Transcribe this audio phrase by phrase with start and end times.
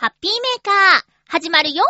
[0.00, 1.84] ハッピーメーカー、始まるよ。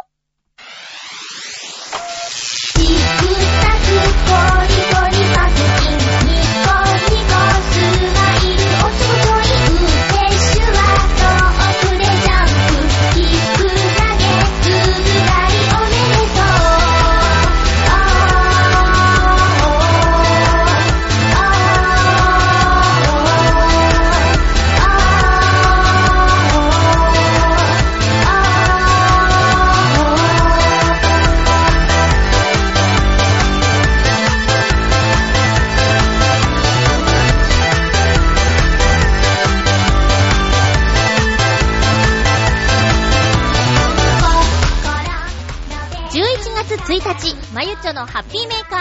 [46.91, 48.81] 1日、まゆちょのハッピーメーカー。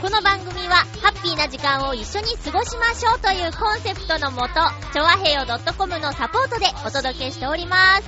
[0.00, 4.54] この番組は、ハッピーな時間を一緒に過ごしましょうというコンセプトのもと、
[4.94, 5.44] ちょわへよ
[5.76, 8.04] .com のサポートでお届けしております。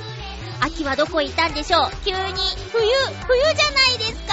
[0.63, 1.91] 秋はどこへいたんでしょう？
[2.03, 2.19] 急に、
[2.73, 2.89] 冬、冬
[3.43, 4.33] じゃないですか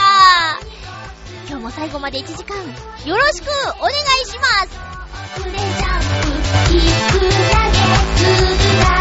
[1.50, 2.56] 今日も最後まで1時間、
[3.06, 3.48] よろしく
[3.78, 4.48] お願いしま
[8.96, 8.99] す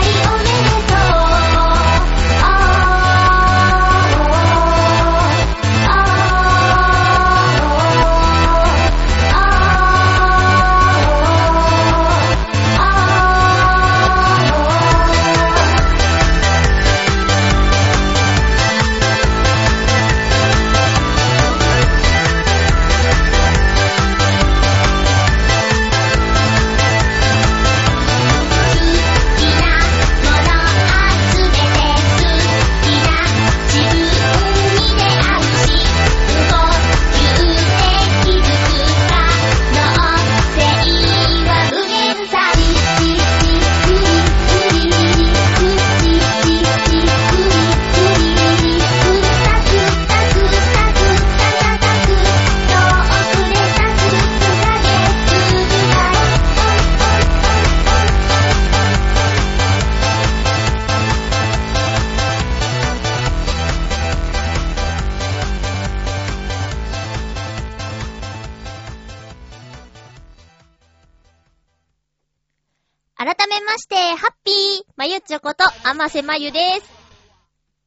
[75.99, 76.83] まゆです。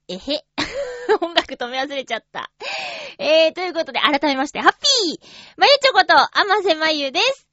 [0.09, 0.43] えへ。
[1.21, 2.51] 音楽止め忘れちゃった。
[3.17, 5.19] えー、ということで、改めまして、ハッピー
[5.55, 7.47] まゆちょこと、あませまゆです。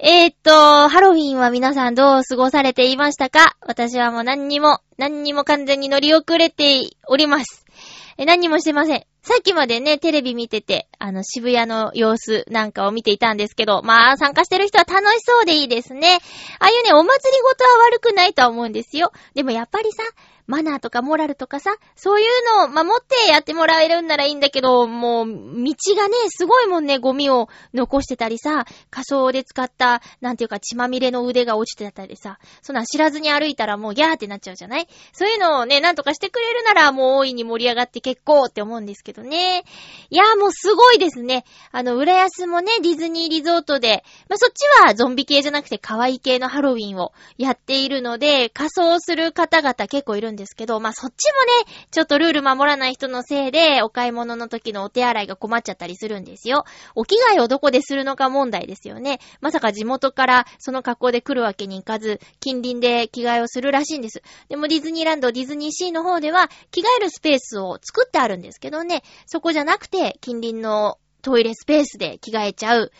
[0.00, 3.56] えーっと、ハロウィンは皆さんどう過ごされていましたか？
[3.60, 7.64] 私はもう何にも、何にも完全に乗り遅れております。
[8.20, 9.06] え、何もしてません。
[9.22, 16.18] さっきまでね、テレビ見てて、あの、渋谷の様子なんかを見ていたんですけど、まあ、参加してる人は楽しそうでいいですね。
[16.58, 19.10] ああいうね、お祭りごとは悪くないとは思うんですよ。
[19.34, 20.02] でもやっぱりさ、
[20.50, 22.28] マナーとかモラルとかさ、そういう
[22.58, 25.34] のを守ってやってもらえるんならいいんだけど、もう、道
[25.94, 34.88] がね、すごいもんね、ゴミを残してたりさ、仮装で使った、なんていうか血まみれの腕が落ちてたりさ、そんな知らずに歩いたらもうギャーってなっちゃうじゃない？
[35.12, 39.62] そういうのをね、なんとかしてくれるならもう大いに盛り上がって結構って思うんですけどね。
[40.10, 41.44] いやもうすごいですね。
[41.70, 51.26] あの、浦安もね、ディズニーリゾートで、まあ、そっちはゾンビ系じゃなくて可愛い系のハロウィンをやっているので、仮装する方々結構いるんですですけど、まあ、そっち
[51.66, 56.64] もね、ちょっとルール守らない人のせいで、お買い物の時のお手洗いが困っちゃったりするんですよ。
[56.94, 59.20] お着替えをどこでするのか問題ですよね。
[59.40, 64.22] まさか地元からその格好で来るわけにいかず、近隣で着替えをするらしいんです。
[64.48, 72.92] でもディズニーランド、ディズニーシーの方では、着替えるスペースを作ってあるんですけどね、そこじゃなくて、近隣のトイレスペースで着替えちゃう。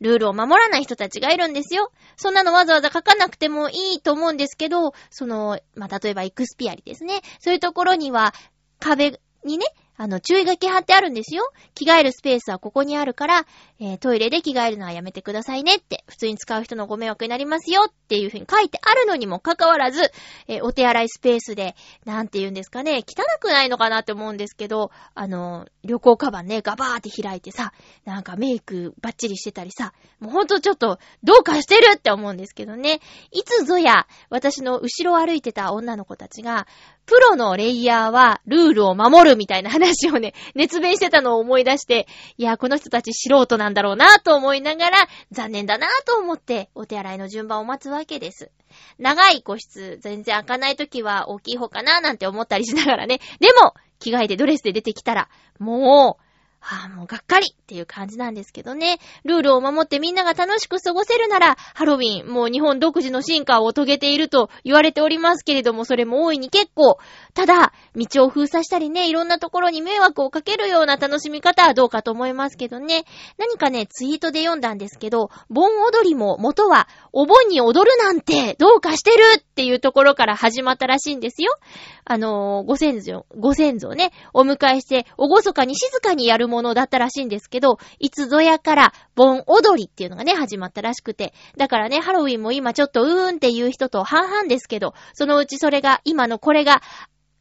[0.00, 1.90] ルールを守らない人たちがいるんですよ。
[2.16, 7.22] そんなのわざわざ書かなくてもいいと思うんですけど、その、まあ、例えばエクスピアリですね。
[7.40, 8.34] そういうところには、
[8.78, 9.66] 壁にね、
[9.98, 11.50] あの、注意書き貼ってあるんですよ。
[11.74, 13.46] 着替えるスペースはここにあるから、
[13.80, 20.12] えートイレで着替えるのはやめてくださいねって、普通に使う人のご迷惑になりますよっていう風に書いてあるのにもかかわらず、
[20.48, 21.74] えーお手洗いスペースで、
[22.04, 27.72] なんて言うんですかね、汚くないのかなって思うんですけど、あの、旅行カバンね、ガバーって開いてさ、
[28.04, 33.00] なんかメイクバッチリしてたりさ、もうほんとちょっと、どうかしてるって思うんですけどね。
[33.32, 36.66] いつぞや、私の後ろを歩いてた女の子たちが、
[37.06, 48.50] プロのレイヤーはルールを守るみたいな話をね、 熱弁してたのを思い出して、いや、この人たち素人なんだろうなと思いながら、残念だなと思って、お手洗いの順番を待つわけです。
[48.98, 53.20] 長い個室、全然開かない時は大きい方かななんて思ったりしながらね。
[53.38, 55.28] でも、着替えてドレスで出てきたら、
[55.58, 56.25] もう、
[56.68, 58.98] はあ、もうがっかりっていう感じなんですけどね。
[59.24, 66.98] ルールを守ってみんなが楽しく過ごせるなら、ハロウィン、もう日本独自の進化を遂げていると言われておりますけれども、それも大いに結構。
[67.34, 73.04] ただ、道を封鎖したりね、いろんなところに迷惑をかけるような楽しみ方はどうかと思いますけどね。
[73.38, 81.56] 何かね、ツイートで読んだんですけど、盆踊りも元は、お盆に踊るなんてどうかしてるっていうところから始まったらしいんですよ。
[82.04, 91.34] あのー、ご先祖、ご先祖ね、お迎えして、おごそかに静かにやるものだったらしいんですけど、いつぞやから、盆踊りっていうのがね、始まったらしくて。
[91.56, 96.82] だからね、ハロウィンも今ちょっとうーんっていう人と半々ですけど、そのうちそれが、今のこれが、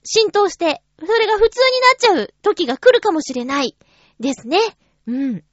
[0.04, 1.60] 浸透して、それが普通
[2.08, 3.76] になっちゃう時が来るかもしれない。
[4.20, 4.60] ですね。
[5.08, 5.44] うん。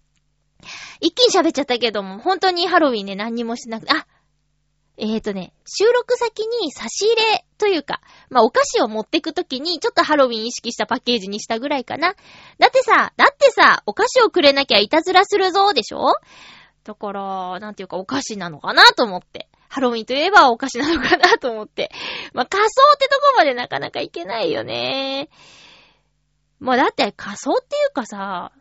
[1.00, 4.06] 一気に喋っちゃったけども、本当にハロウィンね、何にもしなくて、あ、
[5.04, 8.00] えーとね、収録先に差し入れというか、
[8.30, 12.14] まあ、お菓子を持ってくときに、ちょっとハロウィン意識したパッケージにしたぐらいかな。
[12.60, 16.14] だってさ、だってさ、お菓子をくれなきゃいたずらするぞ、でしょ？
[16.84, 19.48] だから、なんていうかお菓子なのかなと思って。
[19.68, 21.90] ハロウィンといえばお菓子なのかなと思って。
[22.32, 25.30] まあ、仮装ってとこまでなかなかいけないよね。
[26.60, 28.52] まあ、だって仮装っていうかさ、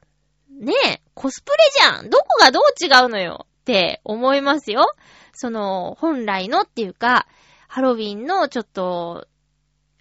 [0.50, 2.10] ねえ、コスプレじゃん。
[2.10, 4.94] どこがどう違うのよって思いますよ。
[5.34, 7.26] その、本来のっていうか、
[7.70, 9.28] ハロウィンのちょっと、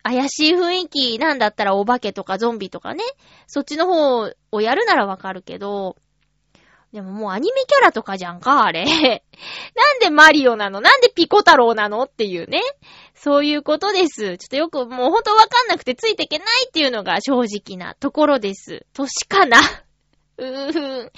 [0.03, 3.05] 怪しい雰囲気なんだったらお化けとかゾンビとかね、
[3.47, 5.97] そっちの方をやるならわかるけど、
[6.93, 8.85] でももうアニメキャラとかじゃんか、あれ。
[9.77, 10.81] なんでマリオなの？
[10.81, 12.03] なんでピコ太郎なの？
[12.03, 12.63] っていうね。
[13.15, 14.39] そういうことです。
[14.39, 18.87] ちょっとよくもうほんとわかんなくてついていけないっていうのが正直なところです。
[18.93, 19.59] 年かな
[20.41, 20.75] うーふ。
[20.75, 21.13] でね、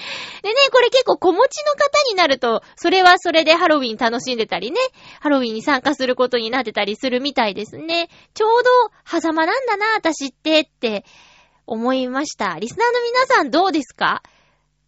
[0.72, 4.78] これ結構子持ちの方になると、それはそれでハロウィン楽しんでたりね、
[5.20, 8.08] ハロウィンに参加することになってたりするみたいですね。
[8.34, 8.70] ちょうど、
[9.06, 11.04] 狭間なんだな、私ってって
[11.66, 12.58] 思いました。
[12.58, 14.22] リスナーの皆さんどうですか？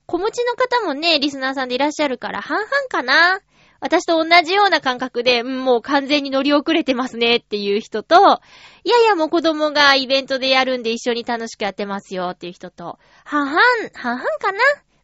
[0.06, 3.40] 子持ちの方もね、リスナーさんでいらっしゃるから半々かな
[3.84, 8.40] 私と同じような感覚で、もう完全に乗り遅れてますねっていう人と、
[8.82, 13.60] いやいやもう子供がイベントでやるんで一緒に楽しくやってますよっていう人と、半々、
[13.92, 14.58] 半々かな？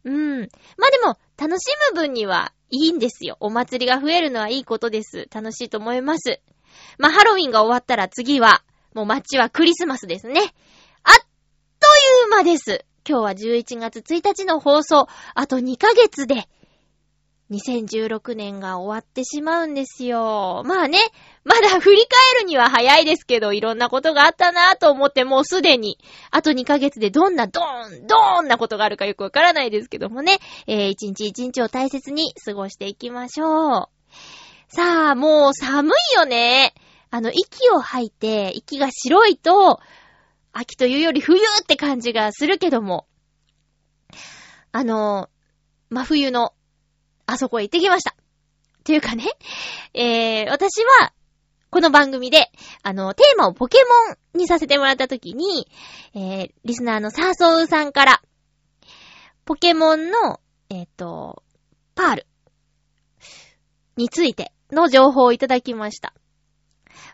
[0.04, 0.40] うん。
[0.78, 3.36] まあでも、楽しむ分にはいいんですよ。
[3.40, 5.28] お祭りが増えるのはいいことです。
[5.30, 6.40] 楽しいと思います。
[6.96, 8.62] まあハロウィンが終わったら次は、
[8.94, 10.40] もう街はクリスマスですね。
[11.04, 12.86] あっという間です。
[13.06, 16.48] 今日は11月1日の放送、あと2ヶ月で、
[17.50, 20.62] 2016年が終わってしまうんですよ。
[20.64, 20.98] まあね、
[21.44, 25.98] まだ振り返るには早いですけど、いろんなことがあったなぁと思ってもうすでに、
[26.30, 30.38] あと2ヶ月でどんなドーン、ドーンなことがあるかよくわからないですけどもね、
[30.68, 33.88] えー、一日一日を大切に過ごしていきましょう。
[34.68, 36.74] さあ、もう寒いよね。
[37.10, 39.80] あの、息を吐いて、息が白いと、
[40.52, 43.08] 秋というより冬って感じがするけども、
[44.70, 45.28] あの、
[45.88, 46.54] 真冬の
[47.30, 48.16] あそこへ行ってきました。
[48.82, 49.24] というかね、
[49.94, 51.12] えー、私は、
[51.70, 52.50] この番組で、
[52.82, 55.68] あの、テーマをポケモンにさせてもらったときに、
[56.12, 58.22] えー、リスナーのサーソウさんから、
[59.44, 60.40] ポケモンの、
[60.70, 61.44] えっ、ー、と、
[61.94, 62.26] パール
[63.96, 66.12] についての情報をいただきました。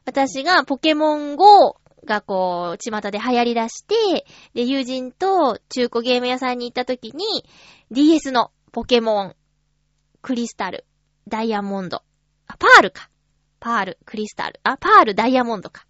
[0.07, 1.77] 私がポケモン GO
[2.07, 4.25] がこう、巷で流行り出して、
[4.55, 7.45] で、友人と中古ゲーム屋さんに行った時に、
[7.91, 9.37] DS のポケモン
[10.27, 10.85] クリスタル、
[11.29, 12.03] ダイヤモンド。
[12.49, 13.11] あ、パールか。
[13.61, 14.59] パール、クリスタル。
[14.65, 15.87] あ、パール、ダイヤモンドか。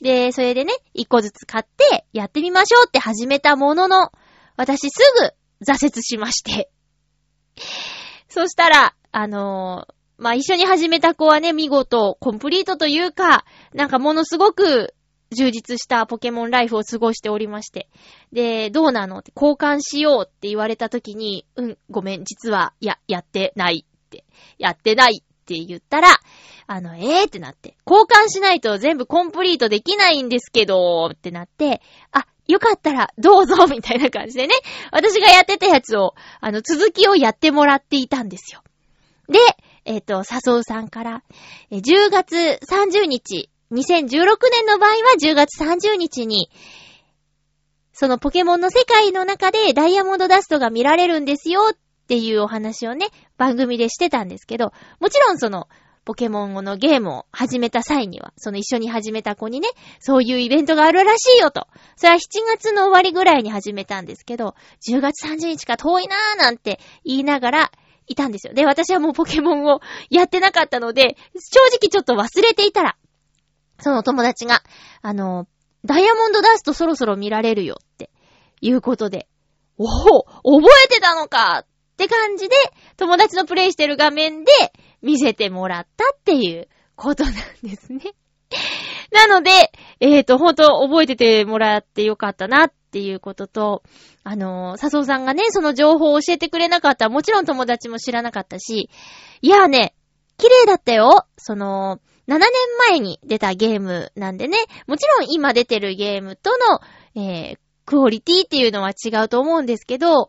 [0.00, 4.10] で、それでね、一個ずつ買って、やってみましょうって始めたものの、
[4.56, 5.00] 私す
[5.60, 6.70] ぐ挫折しまして。
[8.30, 13.44] そしたら、あのー、まあ、一緒に始めた子はね、見事、コンプリートというか、
[13.74, 14.94] なんかものすごく
[15.30, 17.88] 充実したポケモンライフを過ごしておりまして。
[18.32, 19.18] で、どうなの？
[19.18, 24.24] って交換しようって言われた時に、うん、ごめん、実は、や、やってないって、
[24.58, 26.08] やってないって言ったら、
[26.66, 34.54] あの、えーってなって、交換しないと全部コンプリートできないんですけど、ってなって、あ、よかったらどうぞ みたいな感じでね、
[34.90, 38.62] 私がやってたやつを、あの、続きをやってもらっていたんですよ。
[39.28, 39.38] で、
[39.84, 41.22] えっ、ー、と、笹生さんから、
[41.70, 46.48] 10月30日、2016年の場合は10月30日に、
[47.92, 51.76] そのポケモンの世界の中でダイヤモンドダストが見られるんですよっ
[52.06, 55.68] ていうお話をね、番組でしてたんですけど、もちろんその、
[56.04, 59.68] ポケモンのゲームを始めた際には、その一緒に始めた子にね、
[60.00, 61.66] そういうイベントがあるらしいよと。
[61.96, 64.54] それは7月の終わりぐらいに始めたんですけど、
[64.86, 67.72] 10月30日か遠いなーなんて言いながら
[68.06, 68.52] いたんですよ。
[68.52, 72.96] で、私はもうポケモンをやってなかったので、正直ちょっと忘れていたら、
[73.80, 74.62] その友達が、
[75.02, 75.46] あの、
[75.84, 78.10] ダイヤモンドダストそろそろ見られるよって
[78.60, 79.28] いうことで、
[79.76, 81.66] おお、覚えてたのかっ
[81.96, 82.54] て感じで、
[82.96, 84.50] 友達のプレイしてる画面で
[85.02, 88.14] 見せてもらったっていうことなんですね。
[89.12, 93.82] なので、えっ、ー、と、ほんと覚えててもらってよかったなっていうことと、
[94.22, 98.88] あのー、笹生さんがね、その情報を教えてくれなかったら、もちろん友達も知らなかったし、
[99.42, 99.94] いやーね、
[100.38, 101.26] 綺麗だったよ。
[101.36, 102.50] その、7年
[102.90, 106.80] 前に出たゲームなんでね、もちろん今出てるゲームとの、
[107.22, 110.28] えー、クオリティっていうのは違うと思うんですけど、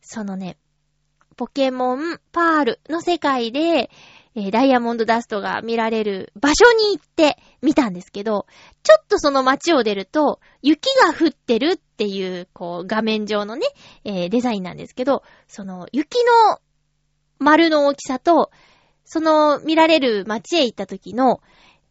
[0.00, 0.56] そのね、
[1.36, 3.90] ポケモン、パールの世界で、
[4.34, 8.46] え、ダイヤモンドダストが見られる場所に行って見たんですけど、
[8.82, 13.66] ちょっとその街を出ると、雪が降ってるっていう、こう、画面上のね、
[14.04, 16.58] えー、デザインなんですけど、その、雪の
[17.38, 18.50] 丸の大きさと、
[19.08, 21.40] その見られる街へ行った時の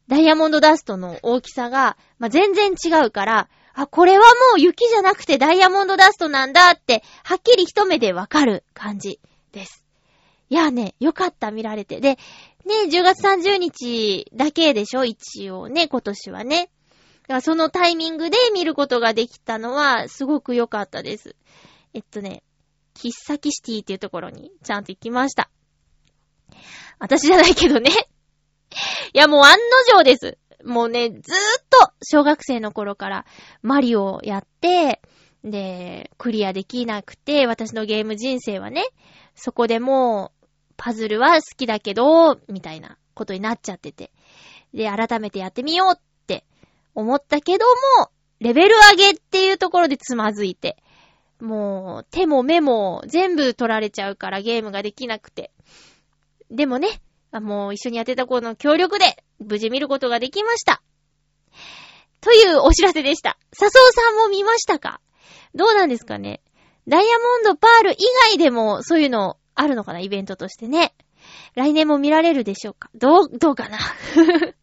[0.07, 9.19] ダイヤモンドダストの大きさが、まあ、全然違うから、あ、これはもう雪じゃなくてダイヤモンドダストなんだって、はっきり一目でわかる感じ
[9.51, 9.83] です。
[10.50, 12.00] いやね、よかった見られて。
[12.00, 12.19] で、ね、
[12.89, 15.03] 10月30日だけでしょ？
[15.03, 16.69] 一応ね、今年はね。
[17.24, 21.36] だからそのタイミングで見ることができたのは、すごく良かったです。
[21.93, 22.43] えっとね、
[22.95, 25.50] 喫茶キシティっていうところにちゃんと行きました。
[27.00, 27.92] 私じゃないけどね。
[29.13, 30.38] いや、もう案の定です。
[30.63, 31.20] もうね、ずーっ
[31.70, 33.25] と小学生の頃から
[33.62, 35.01] マリオをやって、
[35.44, 38.86] で、クリアできなくて、私のゲーム人生はね、
[39.36, 44.12] そこでもう、パズルは好きだけど、みたいなことになっちゃってて。
[44.74, 46.46] で、改めてやってみようって
[46.94, 47.66] 思ったけど
[48.00, 50.77] も、レベル上げっていうところでつまずいて。
[51.39, 55.51] もう、手も目も全部取られちゃうからゲームができなくて。
[56.50, 57.01] でもね、
[57.34, 60.82] もう一緒にやってた子の協力で、無事見ることができました。
[62.22, 63.38] というお知らせでした。
[63.54, 65.01] 笹生さんも見ましたか？
[65.54, 66.42] どうなんですかね？
[66.88, 67.98] ダイヤモンドパール以
[68.30, 70.00] 外でもそういうのあるのかな？
[70.00, 70.94] イベントとしてね。
[71.56, 72.89] 来年も見られるでしょうか？
[72.96, 73.77] どう、どうかな？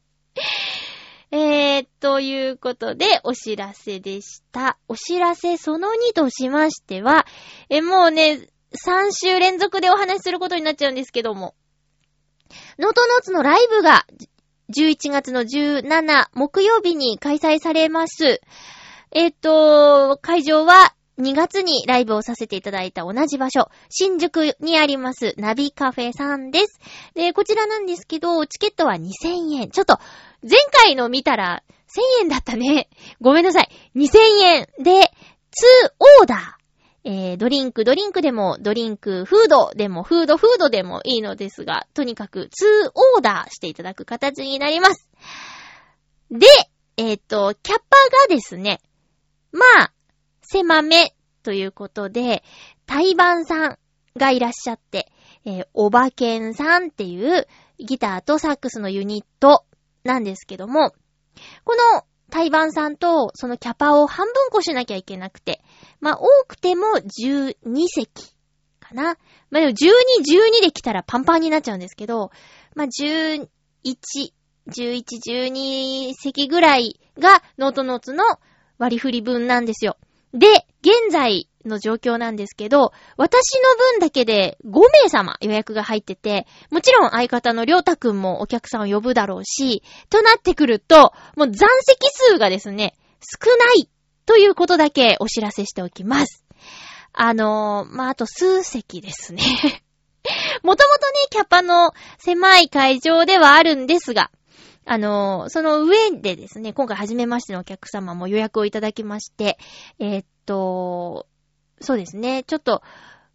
[1.30, 4.78] えー、ということで、お知らせでした。
[4.88, 7.26] お知らせその2としましては、
[7.68, 8.48] え、もうね、
[8.86, 11.54] 3週連続でお話しすることになっちゃうんですけども、
[12.78, 14.04] ノートノーツのライブが
[14.76, 18.40] 11月の17木曜日に開催されます。
[19.12, 26.80] えっ、と、会場は2月にライブをさせていただいた同じ場所、新宿にありますナビカフェさんです。
[27.14, 29.70] で、こちらなんですけど、チケットは2000円。
[29.70, 29.98] ちょっと、
[30.42, 31.62] 前回の見たら
[32.20, 32.88] 1000円だったね。
[33.20, 33.68] ごめんなさい。
[33.94, 35.04] 2000円で、2
[36.20, 36.63] オーダー。
[37.04, 45.08] えー、ドリンク、ドリンクでも、ドリンク、フードでも、フード、フードでもいいのですが、とにかく、2オーダーしていただく形になります。
[46.30, 46.46] で、
[46.96, 47.84] えっ、ー、と、キャッパ
[48.28, 48.80] がですね、
[49.52, 49.92] まあ、
[50.40, 52.42] 狭めということで、
[52.86, 53.78] 対バンさん
[54.16, 55.12] がいらっしゃって、
[55.44, 57.46] えー、おばけんさんっていう
[57.78, 59.64] ギターとサックスのユニット
[60.04, 60.94] なんですけども、
[61.64, 65.62] この対バンさんとそのキャパを半分こしなきゃいけなくて、
[66.04, 67.54] まあ、多くても12
[67.88, 68.34] 席
[68.78, 69.16] かな。
[69.50, 69.72] まあ、でも12、
[70.60, 72.30] 12で来たらパンパンになっちゃうんですけど、
[72.74, 73.48] まあ、11、
[74.68, 75.02] 11、
[75.48, 78.22] 12席ぐらいがノートノーツの
[78.76, 79.96] 割り振り分なんですよ。
[80.34, 93.88] で、現在の状況なんですけど、私の分だけで5名様予約が入ってて、もちろん相方のりょうたくんもお客さんを呼ぶだろうし、となってくると、もう残席数がですね、少ない
[94.26, 96.44] ということだけお知らせしておきます。
[97.12, 99.42] あのー、まあ、あと数席ですね。
[100.62, 104.30] もともとね、キャパの狭い会場ではあるんですが、
[104.84, 109.58] あのー、その上でですね、今回初めましてのお客様も予約をいただきまして、
[109.98, 111.26] えー、っと、
[111.80, 112.82] そうですね、ちょっと、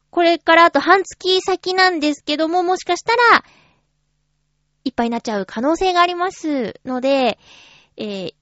[0.09, 3.43] これからあと半月先なんですけども、もしかしたら、
[4.83, 7.37] いっぱいになっちゃう可能性がありますので、
[7.95, 8.33] えー、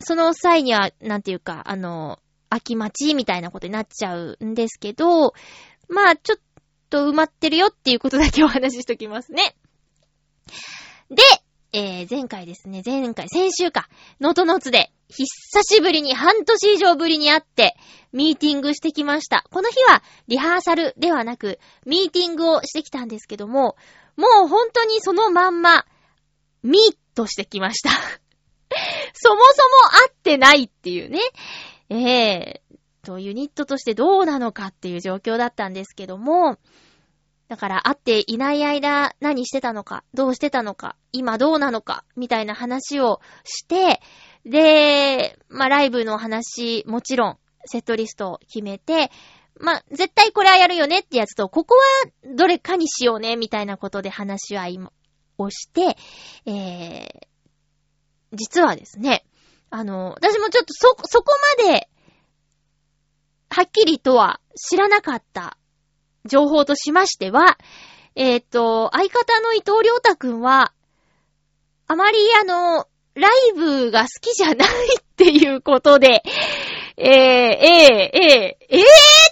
[0.00, 5.34] その際には、なんていうか、あの、秋待ちみたいなことになっちゃうんですけど、
[5.88, 6.38] まあ、ちょっ
[6.88, 9.54] と埋まってるよっていうことだけお話ししときますね。
[11.10, 11.22] で、
[11.72, 13.88] えー、前回ですね、前回、先週か、
[14.20, 15.26] ノートノツで、久
[15.62, 17.76] しぶりに半年以上ぶりに会って、
[18.12, 19.44] ミーティングしてきました。
[19.50, 23.76] この日は、リハーサルではなく、ミーティングをしてきたんですけども、
[24.16, 25.84] もう本当にそのまんま、
[26.62, 27.90] ミートしてきました。
[29.14, 31.20] そもそも会ってないっていうね。
[31.88, 36.58] ええー、と、ユニットとしてどうなのかっていう状況だったんですけども、
[37.48, 44.00] だから会っていない間何してたのか、どうしてたのか、今どうなのか、みたいな話をして、
[44.44, 49.10] で、まあ、ライブの話、もちろん、セットリストを決めて、
[49.58, 54.80] まあ、絶対これはやるよねってやつと、ここはどれかにしようね、みたいなことで話し合い
[55.36, 55.96] をして、
[56.46, 57.29] えー、
[58.32, 59.24] 実はですね、
[59.70, 61.88] あの、私もちょっとそ、そこまで、
[63.50, 65.56] はっきりとは知らなかった
[66.24, 67.58] 情報としましては、
[68.14, 70.72] えっ、ー、と、相方の伊藤良太くんは、
[71.86, 74.68] あまりあの、ライブが好きじゃない
[75.00, 76.22] っていうことで、
[76.96, 78.84] えー、えー、えー、えー、っ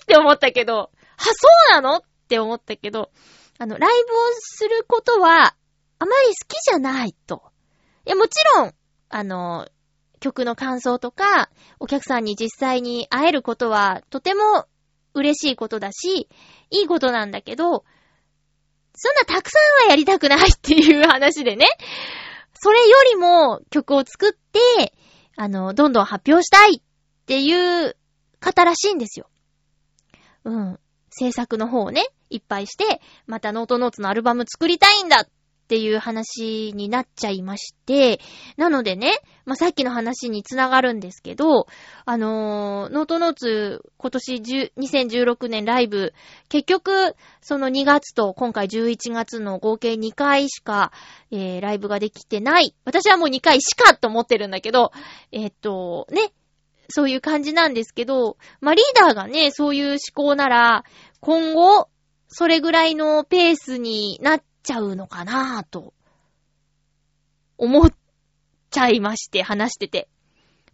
[0.07, 1.97] て思ったけど、は、そうなの？
[1.99, 3.11] って思ったけど、
[3.59, 5.55] あの、ライブをすることは、
[5.99, 7.43] あまり好きじゃないと。
[8.07, 8.75] いや、もちろん、
[9.09, 9.69] あの、
[10.21, 14.67] 曲の感想とか、お客さんに実際に会えることは、とても
[15.15, 16.29] 嬉しいことだし、
[16.71, 17.85] いいことなんだけど、
[18.95, 21.67] そんなたくさんはやりたくないっていう話でね。
[22.61, 24.93] それよりも曲を作って、
[25.37, 26.83] あの、どんどん発表したいっ
[27.27, 27.97] ていう
[28.41, 29.31] 方らしいんですよ。
[30.45, 30.81] うん。
[31.11, 35.29] 制作の方をね、いっぱいして、またノートノーツのアルバム作りたいんだっ
[35.69, 38.21] っていう話になっちゃいまして、
[38.57, 41.67] なのでね、まあ、さっきの話につながるんですけど、
[42.07, 46.15] あのー、ノートノーツ今年10 2016年ライブ、
[46.49, 50.91] 結局、その2月と今回11月の合計2回しか、
[51.31, 52.75] えー、ライブができてない。
[52.87, 54.93] 私はもう2回しかと思ってるんだけど、
[55.33, 56.33] えー、っと、ね、
[56.89, 60.85] そういう感じなんですけど、まあ、リーダーがね、そういう思考なら、
[61.21, 61.91] 今後、
[62.29, 65.95] それぐらいのペースになっちゃうのかなぁと、
[67.57, 67.93] 思っ
[68.71, 70.09] ちゃいまして、話してて。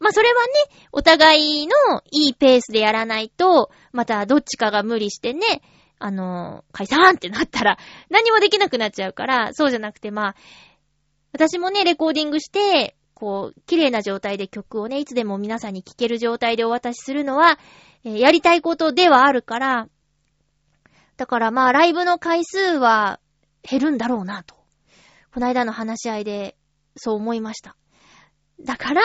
[0.01, 0.53] まあ、それはね、
[0.93, 1.75] お互いの
[2.11, 5.63] いいペースでやらないと、またどっちかが無理してね、
[5.99, 7.79] あの、解散ってなったら、
[8.11, 10.37] 何もできなくなっちゃうから、そうじゃなくて、まあ、
[11.33, 17.59] 私もね、レコーディングして、こう、綺麗な状態で曲をね、いつでも皆さんに聴ける状態でお渡しするのは、
[18.05, 19.89] え、やりたいことではあるから、
[21.17, 23.21] だからまあ、ライブの回数は
[23.69, 24.55] 減るんだろうなと。
[25.33, 26.57] この間の話し合いで、
[26.97, 27.77] そう思いました。
[28.61, 29.03] だから、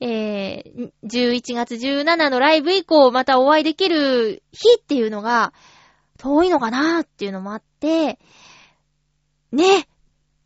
[0.00, 5.52] えー、11月17のライブ以降、またお会いできる日っていうのが、
[6.18, 8.18] 遠いのかなっていうのもあって、
[9.50, 9.88] ね、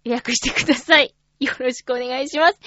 [0.05, 1.15] 予約してください。
[1.39, 2.55] よろしくお願いします。
[2.55, 2.59] っ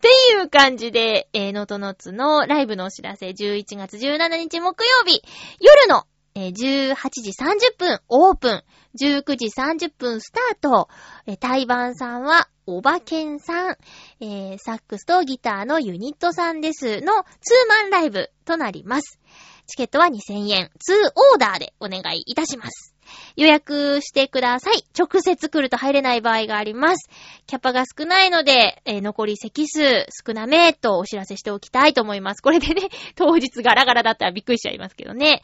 [0.00, 5.22] ていう感じで、えー、ノートノーツのライブのお知らせ、11月17日木曜日、
[5.60, 8.62] 夜の、えー、18時30分オープン、
[9.00, 10.88] 19時30分スタート。
[11.26, 13.76] えー、対バンさんは、おばけんさん、
[14.20, 17.00] えー、サックスとギターのユニットさんです。
[17.00, 19.18] のツーマンライブとなります。
[19.66, 22.94] チケットは2000円、ツーオーダーでお願いいたします。
[23.36, 24.84] 予約してください。
[24.98, 27.08] 直接来ると入れない場合があります。
[27.46, 32.42] キャパが少ないので、えー、残り席数少なめとお知らせしておきたいと思います。
[32.42, 35.42] これでね、当日ガラガラだったらびっくりしちゃいますけどね。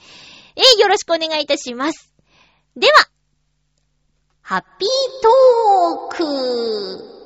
[0.56, 2.12] えー、よろしくお願いいたします。
[2.76, 2.92] では、
[4.40, 4.88] ハッピー
[5.22, 7.16] トーク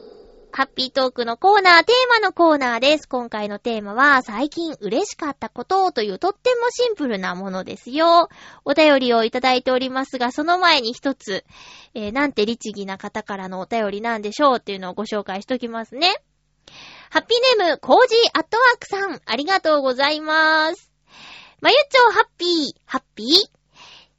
[0.52, 3.08] ハッピートークのコーナー、テーマのコーナーです。
[3.08, 8.28] 今回のテーマは、最近嬉しかったことというとってもシンプルなものですよ。
[8.64, 11.44] お便りをいただいておりますが、その前に一つ、
[11.94, 16.08] えー、なんて律儀な方からのお便りなんでしょうっていうのをご紹介しときますね。
[17.10, 20.89] ハッピーネーム、コージーアットワークさん、ありがとうございます。
[21.62, 23.59] まゆっちょハッピー、ハッピー。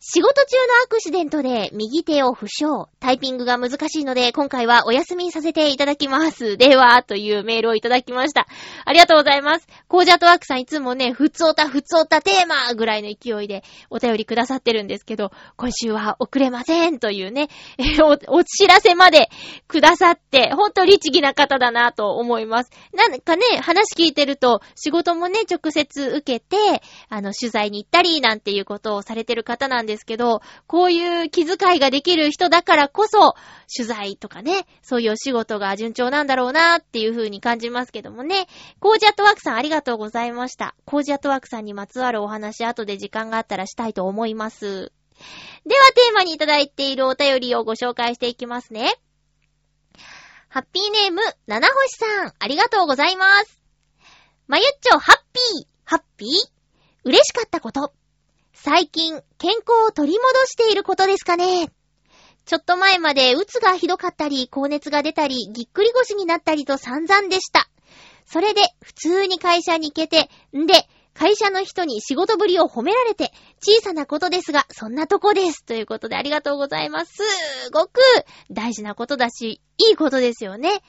[0.03, 2.89] 仕事中のアクシデントで右手を負傷。
[2.99, 6.57] タイピングが難しいので、今回はお休みさせていただきます。
[6.57, 8.47] では、というメールをいただきました。
[8.83, 9.67] ありがとうございます。
[9.87, 17.49] コージーアットワークさんいつもね、ふつおた、ふつおたテーマぐらいの勢いでお便りくださってるんですけど、今週は遅れませんというね、
[18.03, 19.29] お、 お知らせまで
[19.67, 22.71] くださって、ほんと律儀な方だなと思います。
[22.91, 33.35] なんかね、話聞いてると、仕事もね、直接受けて、あの、取材に行ったりなんていうことをされてる方なんですですけど、こういう気遣いができる人だからこそ、
[33.75, 38.47] 取材とかね、そういうお仕事が順調なんだろうなっていう風に感じますけどもね。
[38.79, 40.75] コージアットワークさんありがとうございました。
[40.85, 44.91] コージアットワークさんにまつわるお話後で時間があったらしたいと思います。
[45.65, 48.95] ではテーマにいただいているお便りをご紹介していきますね。
[50.49, 53.61] ハッピーネーム、七星さん、ありがとうございます。
[54.47, 56.29] まゆっちょ、ハッピー、ハッピー？
[57.03, 57.93] 嬉しかったこと。
[58.63, 61.71] 最近、健康を取り戻していることですかね
[62.45, 67.67] ちょっと前まで、うつがひどかったり、高熱が出たり、ぎっくり腰になったりと散々でした。
[68.23, 73.31] それで、普通に会社に行けて、んで、会社の人に仕事ぶりを褒められて、
[73.65, 75.65] 小さなことですが、そんなとこです。
[75.65, 77.13] ということでありがとうございます。
[77.13, 77.99] すごく
[78.51, 80.83] 大事なことだし、いいことですよね。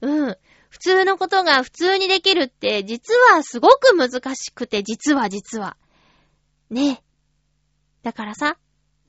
[0.00, 0.36] うん。
[0.70, 5.76] 普通のことが普通にできるって、実はすごく難しくて、実は実は。
[6.70, 7.02] ね。
[8.08, 8.56] だからさ、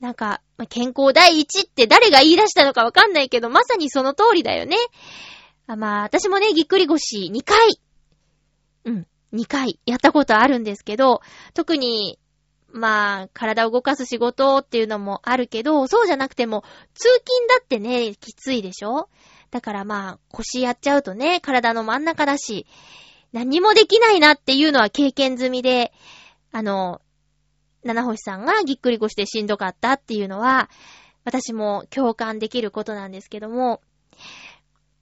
[0.00, 4.76] なんか、健康第一って誰が言い出したのかわかんないけど、まさにその通りだよね。
[5.66, 7.80] あまあ、私もね、ぎっくり腰2回、
[8.84, 9.80] うん、2回。
[9.86, 11.22] やったことあるんですけど、
[11.54, 12.18] 特に、
[12.68, 19.08] まあ、体を動かす仕事っていうのもあるけど、そうじゃなくても、通勤だってね、きついでしょ。
[19.50, 22.66] だからまあ、腰やっちゃうとね、体の真ん中だし、
[23.32, 25.90] 何もできないなっていうのは経験済みで、
[26.52, 27.00] あの、
[27.84, 30.68] 七星さんがぎっくり腰でしんどかったっていうのは、
[31.24, 33.80] 私も共感できることなんですけども、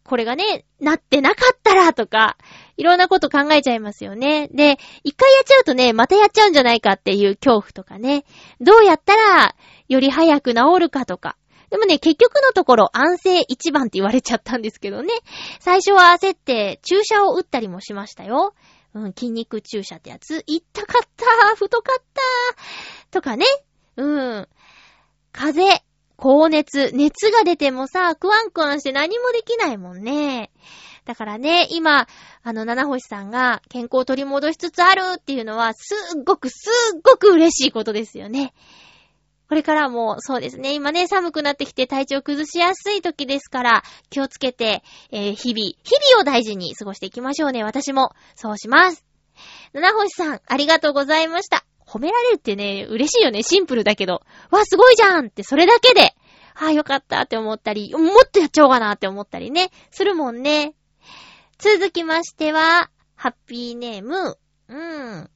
[0.04, 2.38] これがね、なってなかったらとか、
[2.76, 4.48] いろんなこと考えちゃいますよね。
[4.48, 8.24] で、一回やっちゃうとね、またやっちゃうんじゃないかっていう恐怖とかね、
[8.60, 9.54] どうやったら
[9.88, 11.36] より早く治るかとか。
[11.70, 15.12] でもね、結局のところ安静一番って言われちゃったんですけどね。
[15.60, 18.54] 最初は焦って注射を打ったりもしましたよ。
[18.94, 20.42] うん、筋肉注射ってやつ。
[20.46, 22.20] 痛かった太かった
[23.10, 23.46] とかね。
[23.96, 24.48] うん。
[25.32, 25.84] 風邪、
[26.16, 30.50] 高熱、熱が出てもさ、クワンクワンして何もできないもんね。
[31.04, 32.06] だからね、今、
[32.42, 38.52] あの、七星さんが健康を取り戻しつつあるっていうのは、すっごくすっごく嬉しいことですよね。
[39.48, 47.64] これからも、そうですね、今ね、寒くなってきて体調崩しやすい時ですから、気をつけて、えー、日々、日々を大事に過ごしていきましょうね。
[47.64, 49.04] 私も、そうします。
[49.72, 51.64] 七星さん、ありがとうございました。
[51.86, 53.42] 褒められるってね、嬉しいよね。
[53.42, 54.22] シンプルだけど。
[54.50, 56.14] わ、すごいじゃんって、それだけで、
[56.54, 60.74] ああ、よかったって思ったり、もっとやっちゃおうかなって思ったりね、するもんね。
[61.56, 64.36] 続きましては、ハッピーネーム、
[64.68, 65.30] うーん。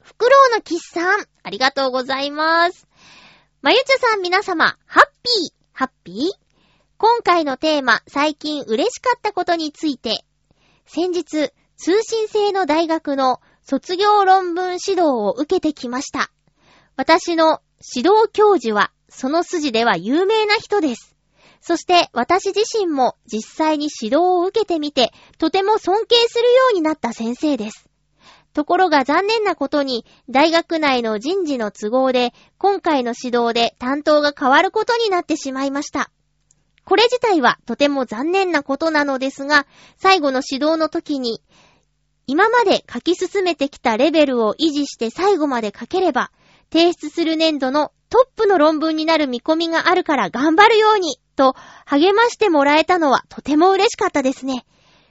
[0.00, 2.86] フクロウのキッさん、ありがとうございます。
[3.62, 6.16] まゆちょさん皆様、ハッピー、ハッピー？
[6.98, 10.24] 今回のテーマ、最近嬉しかったことについて、
[10.84, 16.30] 先日、通信制の大学の卒業論文指導を受けてきました。
[16.96, 17.60] 私の
[17.96, 21.16] 指導教授は、その筋では有名な人です。
[21.62, 27.88] そして私自身も実際に指導を受けてみて、とても尊敬するようになった先生です。
[28.56, 36.10] ところが残念なことに、大学内の人事の都合で、今回の指導で担当が変わることになってしまいました。
[36.86, 39.66] これ自体はとても残念なことなのですが、
[39.98, 41.42] 最後の指導の時に、
[42.26, 46.30] 今まで書き進めてきたレベルを維持して最後まで書ければ、
[46.72, 54.64] 提出する年度のトップの論文になる見込みがあるから頑張るように、と励ましてもらえたのはとても嬉しかったですね。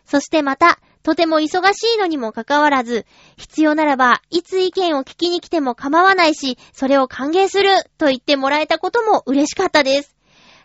[0.03, 3.05] そしてまた、とても忙しいのにもかかわらず、
[3.37, 10.15] 必要ならば、いつ意見を聞きに来ても構わないし、それを歓迎する、と言ってもらえたことも嬉しかったです。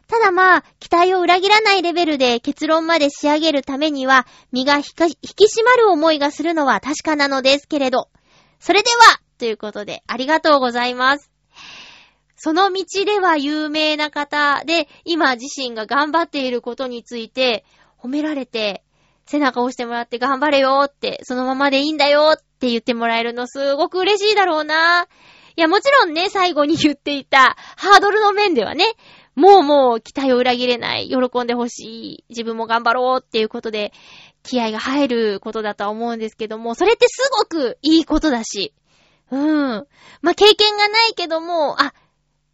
[0.09, 5.05] ただまあ、期待を裏切らないレベルで結論まで仕上げるためには、身が引き
[5.45, 8.09] 締まる思いがするのは確かなのですけれど。
[8.61, 11.31] それでは、ということで、ありがとうございます。
[12.37, 17.67] その道では有名な方で、今自身が頑張っていることについて、
[17.99, 18.83] 褒められて、
[19.31, 25.07] 背中を押してもらって頑張れよって、そのままでいいんだよって言ってもらえるのすごく嬉しいだろうな。
[25.57, 28.85] いや、もちろんね、最後に言っていた、ハードルの面ではね、
[29.37, 33.93] もうもう期待を裏切れない、喜んでほしい、自分も頑張ろうっていうことで、
[34.43, 38.75] 気合が入ることだとは思うんですけども、それってすごくいいことだし、
[39.31, 39.87] うん。
[40.23, 41.95] まあ、経験がないけども、あ、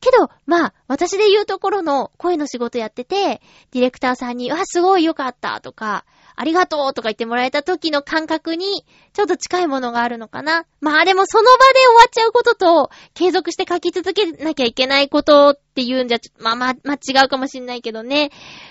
[0.00, 6.04] けど、まあ、私で言うところの声の仕事やってて、ディレクターさんに、あ、すごいよかったとか、
[6.38, 10.66] ありがとうとか言ってもらえた時の感覚に、ちょっと近いものがあるのかな。
[10.81, 18.31] まあでもその場で終わっちゃうことと、継続して書き続けなきゃいけないことっていうんじゃ、まあまあ、まあ違うかもしんないけどね。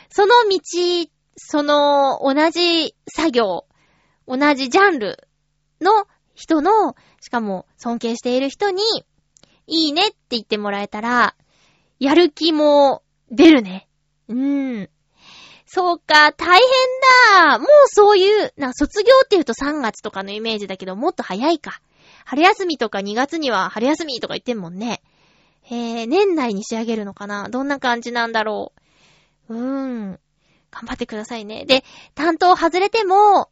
[0.10, 0.60] その道、
[1.38, 3.66] その同じ作業、
[4.28, 5.28] 同じジャンル
[5.82, 8.84] の人の、しかも尊敬している人に、
[9.66, 11.36] いいねって言ってもらえたら、
[12.00, 13.02] やる気も
[13.32, 13.88] 出るね。
[14.28, 14.90] うーん。
[15.76, 17.60] そうか、大変だ。
[17.60, 21.82] もうそういう、な、卒業って言うと3月とかのイメージだけど、もっと早いか。
[22.24, 25.02] 春休みとか2月には春休みとか言ってんもんね。
[25.64, 28.72] へえ、年内に仕上げるのかなどんな感じなんだろ
[29.50, 29.54] う。
[29.54, 29.62] うー
[30.12, 30.20] ん。
[30.72, 31.66] 頑張ってくださいね。
[31.66, 31.84] で、
[32.14, 33.50] 担当外れても、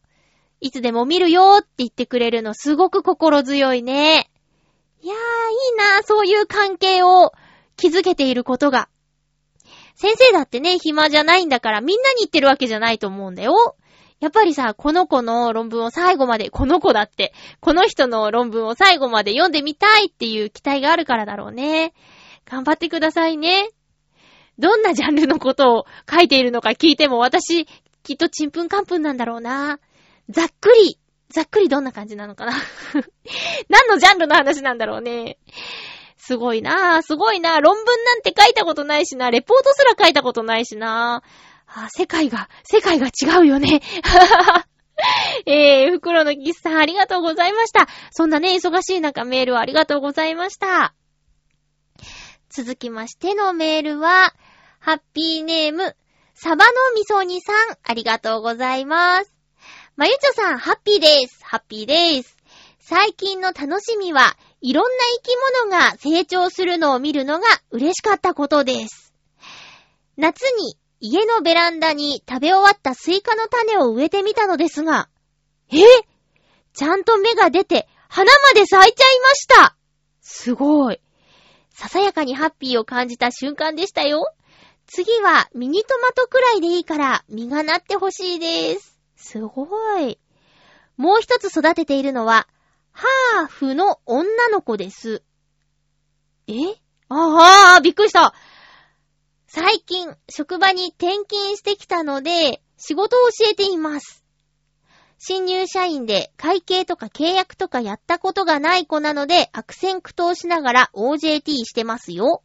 [0.62, 4.30] いつでも見るよって言ってくれるのすごく心強いね。
[5.02, 5.18] いやー、い
[5.74, 7.34] いなそういう関係を
[7.76, 8.88] 築けていることが。
[9.94, 13.76] 先生だってね、暇じゃないんだからみんなに言ってるわけじゃないと思うんだよ。
[14.20, 21.92] やっぱりさ、この子の論文を最後まで、この子だって、この人の論文を最後まで読んでみたいっていう期待があるからだろうね。
[22.46, 23.68] 頑張ってくださいね。
[24.58, 27.66] どんなジャンルのことを書いているのか聞いても私、
[28.02, 29.78] きっとちんぷんかんぷんなんだろうな。
[30.30, 32.52] ざっくり、ざっくりどんな感じなのかな
[33.68, 35.38] 何のジャンルの話なんだろうね。
[36.26, 37.60] すごいなぁ、すごいなぁ。
[37.60, 41.28] 論文なんて書いたことないしな、レポートすら書いたことないしなぁ。
[41.66, 43.82] あ、世界が、世界が違うよね。
[45.44, 47.88] えー、袋のキスさんありがとうございました。
[48.10, 50.94] そんなね、忙しい中メールをありがとうございました。
[52.48, 54.32] 続きましてのメールは、
[54.80, 55.94] ハッピーネーム、
[56.34, 59.34] サバのみそ煮さん、ありがとうございます。
[59.96, 61.44] まゆっちょさん、ハッピーです。
[61.44, 62.33] ハッピーです。
[62.86, 69.14] 最近の楽しみは、いろんな生き物が成長するのを見るのが嬉しかったことです。
[70.18, 75.08] 夏に家のベランダに食べ終わったスイカの種を植えてみたのですが、
[75.72, 75.78] え？
[76.74, 79.76] ちゃんと芽が出て、花まで咲いちゃいました
[80.20, 81.00] すごい。
[81.70, 84.30] ささやかにハッピーを感じた瞬間でしたよ。
[84.86, 89.00] 次はミニトマトくらいでいいから実がなってほしいです。
[89.16, 90.18] すごい。
[90.98, 92.46] もう一つ育てているのは、
[92.96, 95.24] ハーフの女の子です。
[96.46, 96.52] え？
[97.08, 98.34] ああ、びっくりした。
[99.48, 104.24] 最近、職場に転勤してきたので、仕事を教えています。
[105.18, 112.44] 新入社員で会計とか契約とかやったことがない子なので、悪戦苦闘しながら OJT してますよ。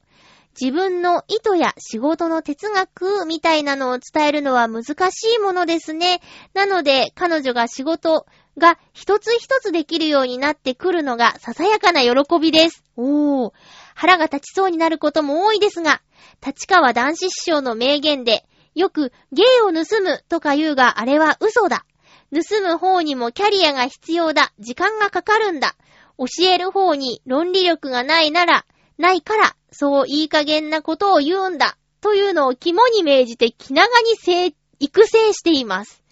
[0.60, 6.22] 自分の意図や仕事の哲学みたいなのを伝えるのは難しいものですね。
[6.54, 8.26] なので、彼女が仕事
[8.60, 12.84] が一つ一つできるようになってくるのがささやかな喜びです。
[12.96, 13.54] おー。
[13.96, 16.02] 腹が立ちそうになることも多いですが、
[16.46, 18.46] 立川男子師匠の名言で、
[18.76, 21.86] よく芸を盗むとか言うがあれは嘘だ。
[22.32, 24.54] 盗む方にもキャリアが必要だ。
[24.60, 25.76] 時間がかかるんだ。
[26.18, 28.66] 教える方に論理力がないなら、
[28.98, 31.78] ないから、そういい加減なことを言うんだ。
[32.02, 36.04] というのを肝に銘じて気長に、育成しています。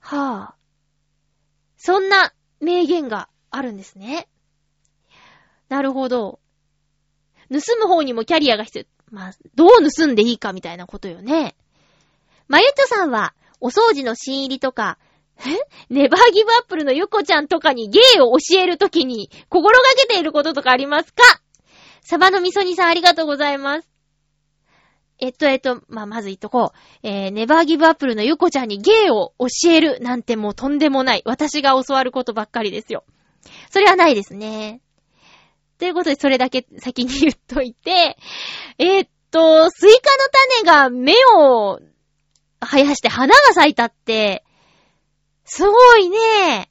[0.00, 0.20] はぁ、
[0.52, 0.55] あ。
[1.86, 4.26] そんな名言があるんですね。
[5.68, 6.40] なるほど。
[7.48, 8.84] 盗む方にもキャリアが必要。
[9.12, 11.54] まあ、どう盗んでいいかみたいなことよね。
[12.48, 14.98] まゆっちょさんは、お掃除の新入りとか、
[15.38, 15.42] え？
[15.88, 21.22] ネバーギブアップルのゆこちゃんとかに芸を教えるときに心がけていることとかありますか？
[22.02, 23.88] サバの味噌煮さんありがとうございます。
[25.18, 26.78] えっと、えっと、まあ、まず言っとこう。
[27.02, 31.22] えー、ネバーギブアップルのゆこちゃんに芸を教えるなんてもうとんでもない。
[31.24, 33.04] 私が教わることばっかりですよ。
[33.70, 34.82] それはないですね。
[35.78, 38.16] ということで、それだけ先に言っといて、
[38.78, 40.24] えー、っと、スイカの
[40.64, 41.80] 種が芽を
[42.60, 44.44] 生やして花が咲いたって、
[45.44, 46.70] すごいね。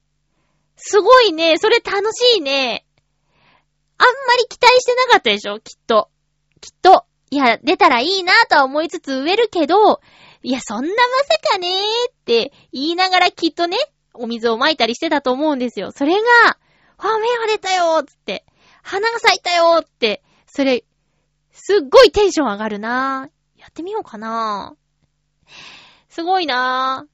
[0.76, 1.58] すごいね。
[1.58, 2.86] それ楽しいね。
[3.98, 5.60] あんまり期待してなかったでしょ？
[5.60, 6.10] きっと。
[6.60, 7.06] きっと。
[7.36, 10.00] いや、出たらいいなとは思いつつ植えるけど、
[10.42, 13.76] いや、そんなまさかねーって言いながらきっとね、
[14.14, 15.92] お水を撒いたりしてたと思うんですよ。
[15.92, 16.20] それが、
[16.98, 18.46] あ、芽が出たよーつって、
[18.84, 20.86] 花が咲いたよーって、それ、
[21.52, 23.60] すっごいテンション上がるなー。
[23.60, 25.52] やってみようかなー。
[26.08, 27.06] すごいな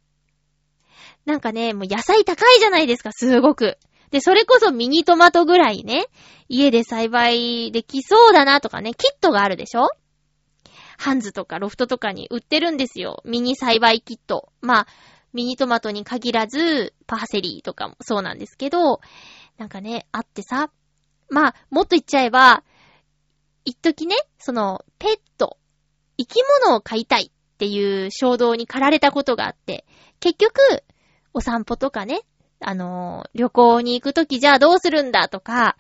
[1.26, 1.28] ー。
[1.28, 3.80] なんかね、もう野菜高いじゃないですか、すごく。
[4.12, 6.06] で、それこそミニトマトぐらいね、
[6.48, 9.88] 家で栽培できそうだなとかね、キットがあるでしょ
[11.02, 13.24] ハンズとかロフトとかに売ってるんですよ。
[13.26, 14.54] ミニ栽培キット。
[14.62, 14.88] まあ、
[15.34, 19.02] ミニトマトに限らず、パーセリーとかもそうなんですけど、
[19.58, 20.70] なんかね、あってさ、
[21.28, 22.64] まあ、もっと言っちゃえば、
[23.66, 25.58] 一時ね、その、ペット、
[26.20, 26.36] 生き
[26.66, 29.88] 物を飼いたいっていう衝動に駆られたことがあって、
[30.20, 30.62] 結局、
[31.34, 32.22] お散歩とかね、
[32.60, 35.78] あの、旅行に行くときじゃあどうするんだとか、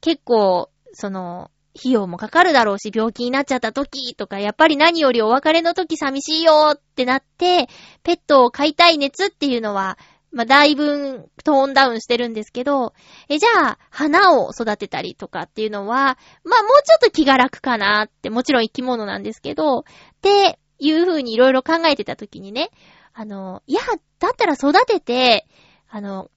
[0.00, 7.68] 結構、その、費用もかかるだろうし、病気になっちゃった時とか、やっぱり何よりお別れの時寂しいよってなって、
[8.02, 9.98] ペットを飼いたい熱っていうのは、
[10.30, 12.92] まあ、だいぶトーンダウンしてるんですけど、
[13.28, 19.82] え、じゃあ、花を育てたりとかっていうのは、まあ、もうちょっと気が楽かなって、もちろん生き物なんですけど、っ
[20.20, 22.70] ていう風にいろいろ考えてた時にね、
[23.14, 23.80] あの、いや、
[24.18, 25.46] だったら育てて、
[25.88, 26.30] あの、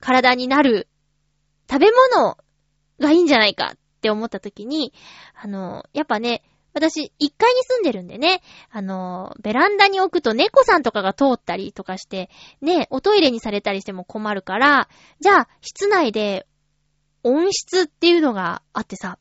[0.00, 0.88] 体になる
[1.70, 2.36] 食べ物
[3.00, 4.92] がいいんじゃないかって思った時に、
[5.34, 12.28] あの、やっぱね、私、一階に住んでるんでね、あの、ベランダに置くと猫さんとかが通ったりとかして、
[12.60, 14.88] ね、おトイレにされたりしても困るから、
[15.20, 16.46] じゃあ、室内で
[17.22, 19.18] 温室っていうのがあってさ、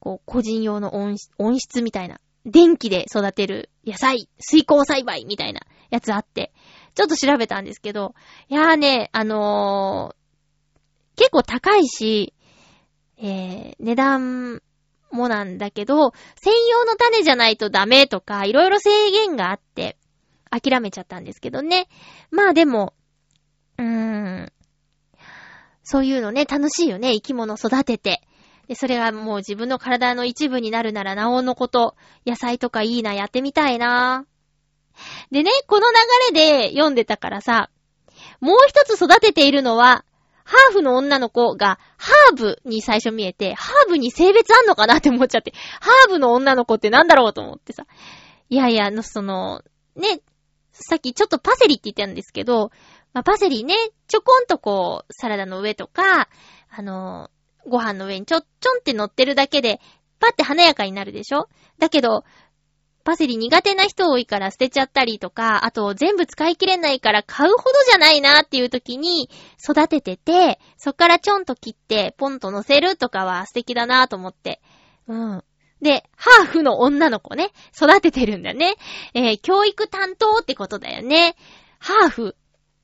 [0.00, 6.52] こう、個人用の温温室みたいな、電気で育てる野菜、水耕栽培みたいなやつあって、
[6.94, 8.14] ちょっと調べたんですけど、
[8.48, 12.32] いやーね、あのー、結構高いし、
[13.18, 14.62] えー、値段
[15.10, 19.96] もなんだけど、専用の種じゃないとダメとか、いろいろ制限があって、
[20.50, 21.88] 諦めちゃったんですけどね。
[22.30, 22.94] まあでも、
[23.78, 24.52] うーん、
[25.82, 27.12] そういうのね、楽しいよね。
[27.12, 28.22] 生き物育てて。
[28.68, 31.94] で、それがもう自分の体の一部になるならなおのこと、
[32.26, 34.26] 野菜とかいいな、やってみたいな。
[35.30, 35.86] でね、この
[36.32, 37.70] 流れで読んでたからさ、
[38.40, 40.04] もう一つ育てているのは、
[40.46, 47.84] ハーフの女の子がハーブに最初見えて、ハーブに性別あんのかなって思っちゃって、ハーブの女の子ってなんだろうと思ってさ。
[48.48, 49.62] いやいや、あの、その、
[49.96, 50.20] ね、
[50.72, 52.70] さっきちょっとパセリって言ったんですけど、
[53.12, 53.74] まあ、パセリね、
[54.06, 56.28] ちょこんとこう、サラダの上とか、
[56.70, 57.30] あの、
[57.66, 59.80] ご飯の上にちょ、ちょんって乗ってるだけで、
[60.20, 61.48] パって華やかになるでしょ？
[61.78, 62.24] だけど、
[63.06, 69.30] パセリ苦手な人多いから捨てちゃったりとか、あと全部使い切れないから買うほどじゃないなっていう時に
[69.62, 74.60] 育ててて、そっからちょんと切ってポンと乗せるとかは素敵だなと思って。
[75.06, 75.44] うん。
[75.80, 78.74] で、ハーフの女の子ね、育ててるんだね。
[79.14, 81.36] えー教育担当ってことだよね。
[81.78, 82.36] ハーフ。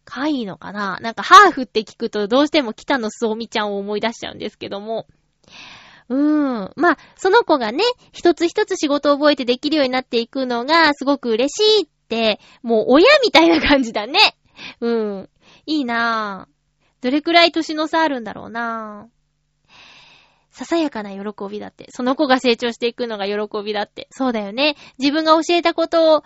[0.05, 0.99] かわいいのかな？
[1.01, 5.09] なんかハーフって聞くとどうしても北野すおみちゃんを思い出しちゃうんですけども。
[6.13, 6.71] うん。
[6.77, 14.19] まあ、その子がね、一つ一つ仕事を覚えてできるようになっていくのがすごく嬉しいって、もう親みたいな感じだね。
[14.81, 15.31] うん。
[15.65, 17.03] いいなぁ。
[17.03, 19.23] どれくらい年の差あるんだろうなぁ。
[20.51, 21.19] ささやかな喜
[21.51, 21.87] びだって。
[21.89, 24.09] その子が成長していくのが喜びだって。
[24.11, 24.77] そうだよね。
[24.99, 26.25] 自分が教えたことを、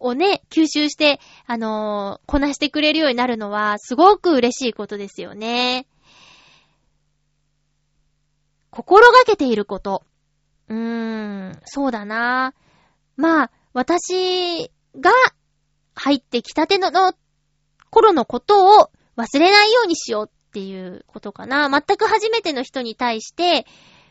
[0.00, 5.86] をね、吸収して、あのーこなしてくれるようになるのは、すごく嬉しいことですよね。
[8.78, 10.04] 心がけていること。
[10.68, 12.54] うーん、そうだな。
[13.16, 15.10] まあ、私が
[15.96, 17.12] 入ってきたてのの
[17.90, 21.68] 頃のことを忘れないようにしようっていうことかな。
[21.68, 23.66] 全く初めての人に対して、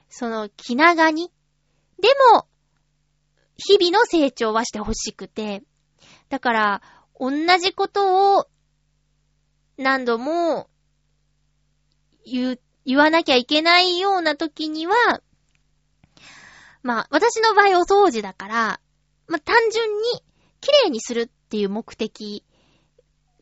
[0.10, 1.32] その気長に。
[2.02, 2.46] でも、
[3.56, 5.64] 日々の成長はしてほしくて。
[6.28, 6.82] だから、
[7.18, 8.48] 同じことを
[9.78, 10.70] 何度も
[12.26, 14.96] 言う、言わなきゃいけないような時には、
[16.84, 18.80] まあ、私の場合お掃除だから、
[19.28, 20.04] まあ、単純に
[20.62, 22.46] 綺麗にするっていう目的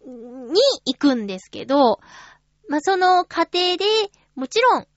[0.03, 1.99] に行くんですけど、
[2.67, 3.85] まあ、その過程で、
[4.33, 4.87] もちろん、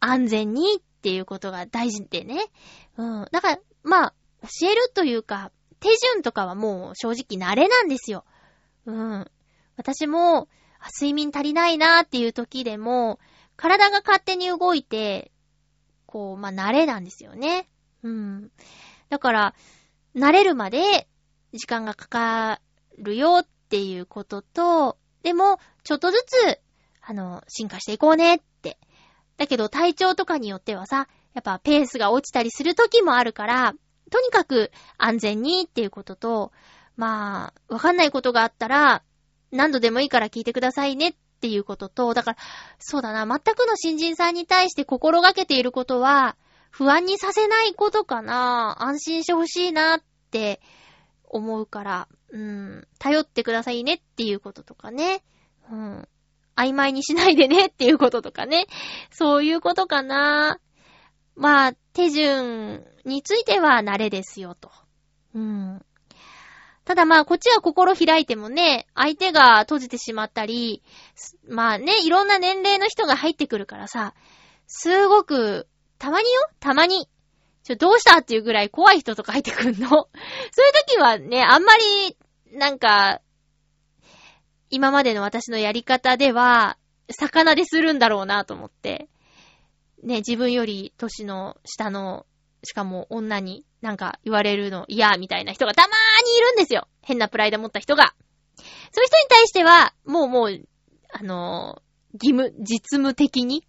[0.00, 2.46] 安全にっていうことが大事でね。
[2.96, 3.28] うん。
[3.32, 4.14] だから、まあ、
[4.60, 8.24] 教えるというか、手順とかはもう正直慣れなんですよ。
[8.86, 9.30] うん。
[9.76, 10.48] 私も、
[10.98, 13.18] 睡眠足りないなーっていう時でも、
[13.56, 15.30] 体が勝手に動いて、
[16.06, 17.68] こう、まあ、慣れなんですよね。
[18.02, 18.50] うん。
[19.08, 19.54] だから、
[20.14, 21.08] 慣れるまで
[21.52, 22.60] 時間がかか
[22.98, 26.60] るよっていうことと、でも、ちょっとずつ、
[27.00, 28.78] あの、進化していこうねって。
[29.36, 33.74] だけど、体調とかによってはさ、やっぱペースが落ちたりする時もあるから、
[34.10, 36.52] とにかく安全にっていうことと、
[36.96, 39.02] まあ、わかんないことがあったら、
[39.50, 42.36] 何度でもいいから聞いてくださいねっっていうことと、だから、
[42.78, 46.36] そうだな、全くの新人さんに対して心がけていることは、
[46.70, 48.82] 不安にさせないことかな。
[48.82, 50.62] 安心してほしいなって
[51.24, 55.22] 思うから、うん、頼ってくださいねっていうこととかね。
[55.70, 56.08] うん。
[56.56, 58.66] 曖昧にしないでねっていうこととかね。
[59.10, 60.58] そういうことかな。
[61.36, 64.70] まあ、手順については慣れですよと。
[65.34, 65.84] うん。
[66.84, 70.82] ただまあ、こっちは心開いてもね、相手が閉じてしまったり、
[71.48, 74.14] まあね、いろんな年齢の人が入ってくるからさ、
[74.66, 75.66] すごく、
[75.98, 76.40] たまによ？
[76.60, 77.08] たまに。
[77.62, 78.18] ちょ、どうした？
[78.18, 79.88] っていうぐらい怖い人とか入ってくるの？
[79.88, 80.08] そういう
[80.86, 82.16] 時はね、あんまり、
[82.52, 83.22] なんか、
[84.68, 86.76] 今までの私のやり方では、
[87.10, 89.08] 魚でするんだろうなと思って。
[90.02, 92.26] ね、自分より年の下の、
[92.62, 96.88] しかも女になんか言われるの嫌みたいな人がたまーにいるんですよ。
[97.02, 98.14] 変なプライド持った人が。
[98.56, 100.58] そういう人に対しては、もうもう、
[101.12, 103.62] あのー義務、実務的に、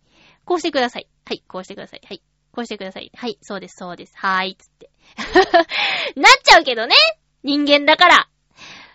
[0.45, 1.10] こうしてください。
[1.25, 2.01] はい、こうしてください。
[2.06, 2.21] はい、
[2.54, 3.12] こうしてください。
[3.13, 4.13] はい、そうです、そうです。
[4.15, 4.89] はーい、つって。
[6.15, 6.95] なっちゃうけどね
[7.43, 8.30] 人間だから。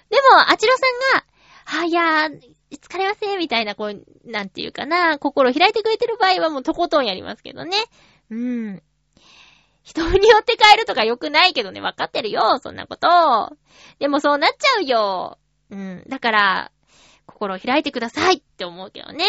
[0.08, 0.86] でも、あちろさ
[1.18, 1.26] んが、
[1.64, 7.76] はやー、疲れません、みたいな、こう、なんていうかな、心を開いてくれてる場合はもうとことんやりますけどね。
[8.30, 8.82] うん。
[9.82, 13.56] 人によって変えるとか良くないけどね、わかってるよ、そんなこと。
[13.98, 15.38] でもそうなっちゃうよ。
[15.70, 16.04] うん。
[16.08, 16.72] だから、
[17.26, 19.24] 心を開いてくださいって思うけどね。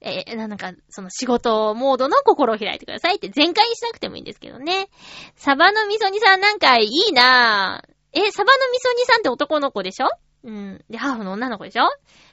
[0.00, 4.88] えなんか、その仕事モードの心を開いてくださいって全開にしなくてもいいんですけどね。
[5.34, 7.94] サバの味噌煮さんなんかいいなぁ。
[8.12, 10.08] え、サバの味噌煮さんって男の子でしょ？
[10.44, 10.84] うん。
[10.90, 11.84] で、ハーフの女の子でしょ？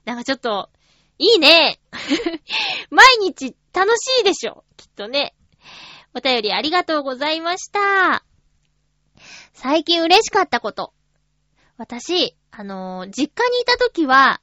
[0.04, 0.70] なんかちょっと、
[1.18, 1.80] いいね。
[2.92, 4.66] 毎日楽しいでしょ？
[4.76, 5.34] きっとね。
[6.14, 8.26] お便りありがとうございました。
[9.54, 10.94] 最近嬉しかったこと。
[11.78, 14.42] 私、あのー実家にいた時は、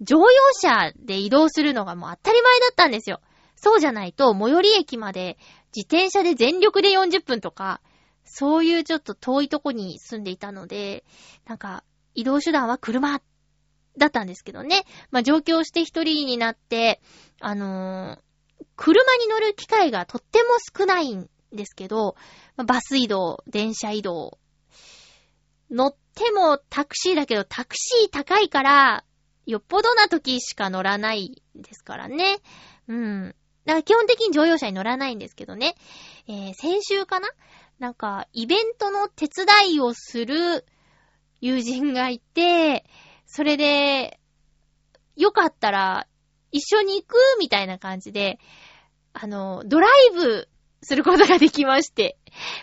[0.00, 3.20] 乗用車で移動するのがもう当たり前だったんですよ。
[3.56, 5.38] そうじゃないと、最寄り駅まで
[5.76, 7.80] 自転車で全力で40分とか、
[8.24, 11.04] そういうちょっと遠いとこに住んでいたので、
[11.46, 11.84] なんか、
[12.14, 13.20] 移動手段は車
[13.98, 14.84] だったんですけどね。
[15.10, 17.00] まあ、上京して一人になって、
[17.40, 18.18] あのー、
[18.82, 22.16] 車に乗る機会がとっても少ないんですけど、
[22.56, 24.38] バス移動、電車移動、
[25.70, 29.04] 乗ってもタクシーだけど、タクシー高いから、
[29.44, 32.38] よっぽどな時しか乗らないですからね。
[32.88, 33.34] うん。
[33.66, 35.74] だから基本的に乗用車に乗らないんですけどね。
[36.26, 37.28] えー、先週かな？
[37.80, 40.64] なんか、イベントの手伝いをする
[41.42, 42.86] 友人がいて、
[43.26, 44.20] それで、
[45.16, 46.06] よかったら、
[46.52, 48.40] 一緒に行くみたいな感じで、
[49.12, 50.48] あの、ドライブ
[50.82, 52.16] することができまして。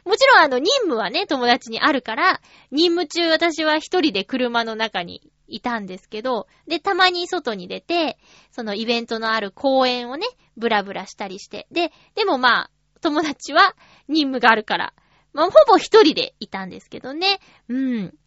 [0.05, 2.41] もちろんあの、任務はね、友達にあるから、
[2.71, 8.17] 任務中私は一人で車の中にいたんですけど、で、たまに外に出て、
[8.51, 10.25] そのイベントのある公園をね、
[10.55, 11.67] ブラブラしたりして。
[11.71, 12.71] で、でもまあ、
[13.01, 13.75] 友達は
[14.07, 14.93] 任務があるから、
[15.33, 17.39] まあ、ほぼ一人でいたんですけどね。
[17.69, 18.17] うん。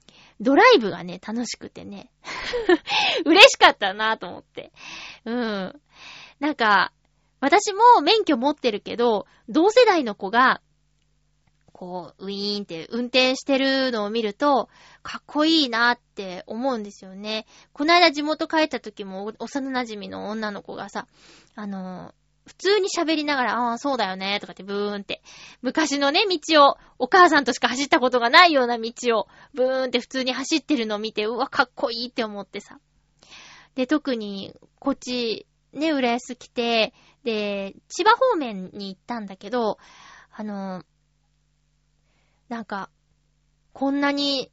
[0.40, 2.10] ドライブがね、楽しくてね。
[3.26, 4.72] 嬉しかったなと思って。
[5.24, 5.80] うん。
[6.38, 6.92] なんか、
[7.40, 10.60] 私も免許持ってるけど、同世代の子が、
[11.72, 14.68] こう、ウィーンって運転してるのを見ると、
[15.02, 17.46] かっこいいなって思うんですよね。
[17.72, 21.06] この間地元帰った時も、幼馴染の女の子がさ、
[21.54, 22.14] あの、
[22.46, 25.22] 普通に喋りながら、ああ、そうだよね、とかってブーンって。
[25.62, 32.78] 昔のね、道を、お母さんとしか走ったことがないような道を、ブーンって普通に走ってるのを見て、うわ、かっこいいって思ってさ。
[33.74, 36.92] で、特に、こっち、ね、浦安来て、
[37.24, 39.78] で、千葉方面に行ったんだけど、
[40.32, 40.84] あの、
[42.48, 42.90] なんか、
[43.72, 44.50] こんなに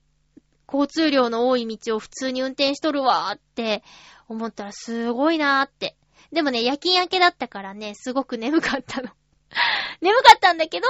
[0.67, 3.83] 交通量の多い道を普通に運転しとるわーって
[4.27, 5.97] 思ったらすごいなーって。
[6.31, 9.09] でもね、夜勤明けだったからね、すごく眠かったの。
[10.01, 10.87] 眠かったんだけど、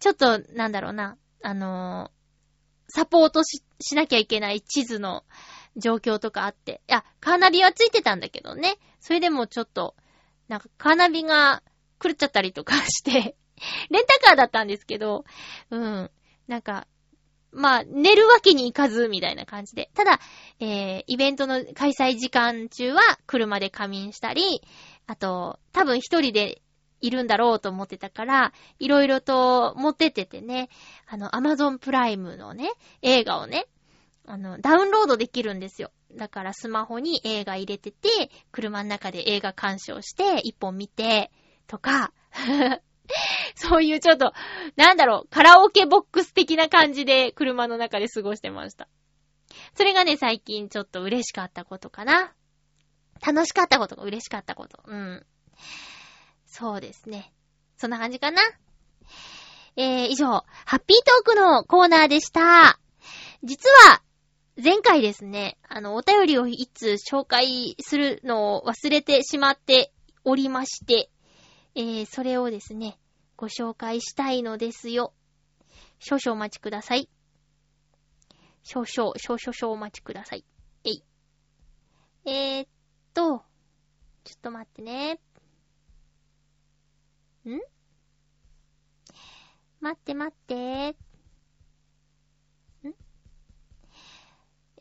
[0.00, 2.22] ちょっと、なんだろうな、あのー、
[2.88, 5.24] サポートし、しなきゃいけない地図の
[5.76, 6.82] 状況とかあって。
[6.88, 8.78] いや、カーナビはついてたんだけどね。
[9.00, 9.94] それでもちょっと、
[10.48, 11.62] なんかカーナビが
[12.00, 13.36] 狂っちゃったりとかして
[13.90, 15.24] レンタカーだったんですけど、
[15.70, 16.10] うん。
[16.48, 16.86] なんか、
[17.52, 19.90] まあ、寝るわけにいかず、みたいな感じで。
[19.94, 20.20] ただ、
[20.58, 24.62] えー、イベントの開催時間中は車で仮眠したり、
[25.06, 26.62] あと、多分一人で
[27.00, 30.70] いるんだろうと思ってたから、いろいろと持ってててね、
[31.06, 32.70] あの、アマゾンプライムのね、
[33.02, 33.66] 映画をね、
[34.24, 35.90] あの、ダウンロードできるんですよ。
[36.16, 41.30] だからスマホに映画入れてて、車の中で映画鑑賞して、一本見て、
[41.66, 42.12] とか、
[43.54, 44.32] そういうちょっと、
[44.76, 48.88] なんだろう、カラオケボックス的な感じで車の中で過ごしてました。
[49.74, 52.34] それがね、最近ちょっと嬉しかったことかな。
[53.24, 54.82] 楽しかったことが嬉しかったこと。
[54.86, 55.26] うん。
[56.46, 57.32] そうですね。
[57.76, 58.42] そんな感じかな。
[59.76, 62.78] えー、以上、ハッピートークのコーナーでした。
[63.42, 64.02] 実は、
[64.54, 69.94] 前回ですね、あの、お便りをいつ紹介するのを忘れてしまって
[70.24, 71.10] おりまして、
[71.74, 72.98] えー、それをですね、
[73.36, 75.14] ご紹介したいのですよ。
[75.98, 77.08] 少々お待ちください。
[78.62, 80.44] 少々、少々少々お待ちください。
[80.84, 81.02] えい。
[82.26, 82.68] えー、っ
[83.14, 83.42] と、
[84.24, 85.14] ちょっと待ってね。
[87.46, 87.58] ん？
[89.80, 90.94] 待って待って。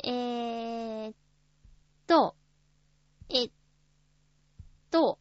[0.03, 1.15] えーっ
[2.07, 2.35] と、
[3.29, 3.51] えっ
[4.89, 5.19] と、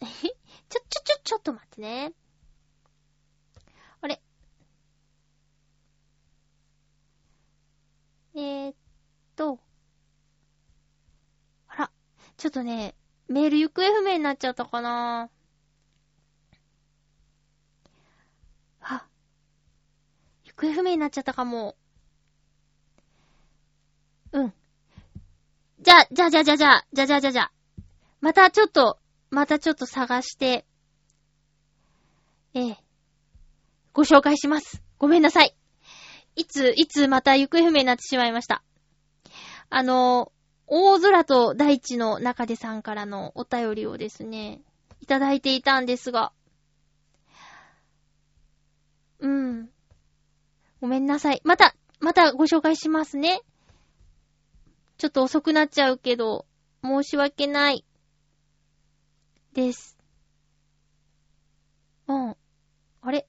[0.00, 0.04] え
[0.68, 2.12] ちょ、ちょ、ちょ、ちょっと待ってね。
[4.00, 4.20] あれ？
[8.34, 8.74] えー、っ
[9.36, 9.58] と、
[11.68, 11.90] あら、
[12.36, 12.94] ちょっとね、
[13.28, 15.30] メール行方不明になっちゃったかな
[18.80, 19.06] あ、
[20.44, 21.76] 行方不明になっちゃったかも。
[24.36, 24.52] うん。
[25.80, 27.50] じゃ、じゃじゃじゃじゃ、じゃじゃじゃじゃ。
[28.20, 28.98] またちょっと、
[29.30, 30.66] またちょっと探して、
[32.52, 32.78] ええ、
[33.94, 34.82] ご紹介します。
[34.98, 35.56] ごめんなさい。
[36.36, 38.62] いつ、いつまた行方不明になってしまいました。
[39.70, 40.32] あの、
[40.66, 44.60] 大空と大地の中でさんからのお便りをですね、
[45.00, 46.32] いただいていたんですが、
[49.18, 49.70] うん。
[50.82, 51.40] ごめんなさい。
[51.42, 53.40] また、またご紹介しますね。
[54.98, 56.46] ちょっと遅くなっちゃうけど、
[56.82, 57.84] 申し訳ない。
[59.52, 59.96] です。
[62.08, 62.36] うん。
[63.02, 63.26] あれ？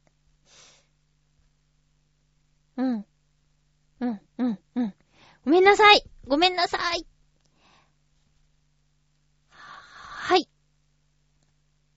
[2.78, 3.06] うん。
[4.00, 4.94] うん、うん、うん。
[5.46, 7.08] ごめんなさいごめんなさい
[9.50, 10.48] はい。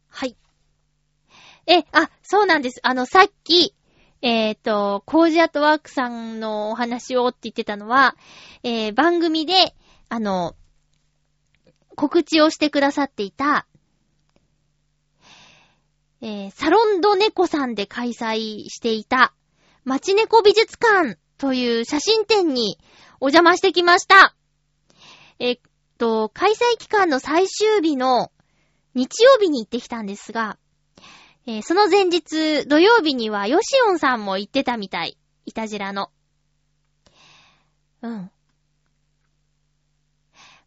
[0.09, 0.37] はい。
[1.67, 2.81] え、あ、そうなんです。
[2.83, 3.75] あの、さっき、
[4.23, 8.17] えっ、と、コージアットワークさんのお話をって言ってたのは、
[8.63, 9.75] えー番組で、
[10.11, 10.57] あの、
[11.97, 13.67] 告知をしてくださっていた、
[16.21, 19.33] えーサロンド猫さんで開催していた、
[19.85, 22.79] 街猫美術館という写真展に
[23.21, 24.37] お邪魔してきました。
[25.39, 25.61] えっ
[25.97, 28.31] と、開催期間の最終日の
[28.95, 30.59] 日曜日に行ってきたんですが、
[31.47, 35.17] えーその前日、土曜日にはヨシオンさんも行ってたみたい。
[35.47, 36.11] いたじらの。
[38.03, 38.31] うん。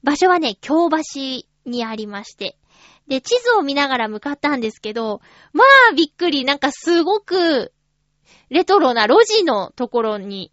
[0.03, 0.97] 場所はね、京橋
[1.65, 2.57] にありまして。
[3.07, 5.21] で、地図を見ながら向かったんですけど、
[5.53, 6.43] まあ、びっくり。
[6.43, 7.73] なんかすごく、
[8.49, 10.51] レトロな路地のところに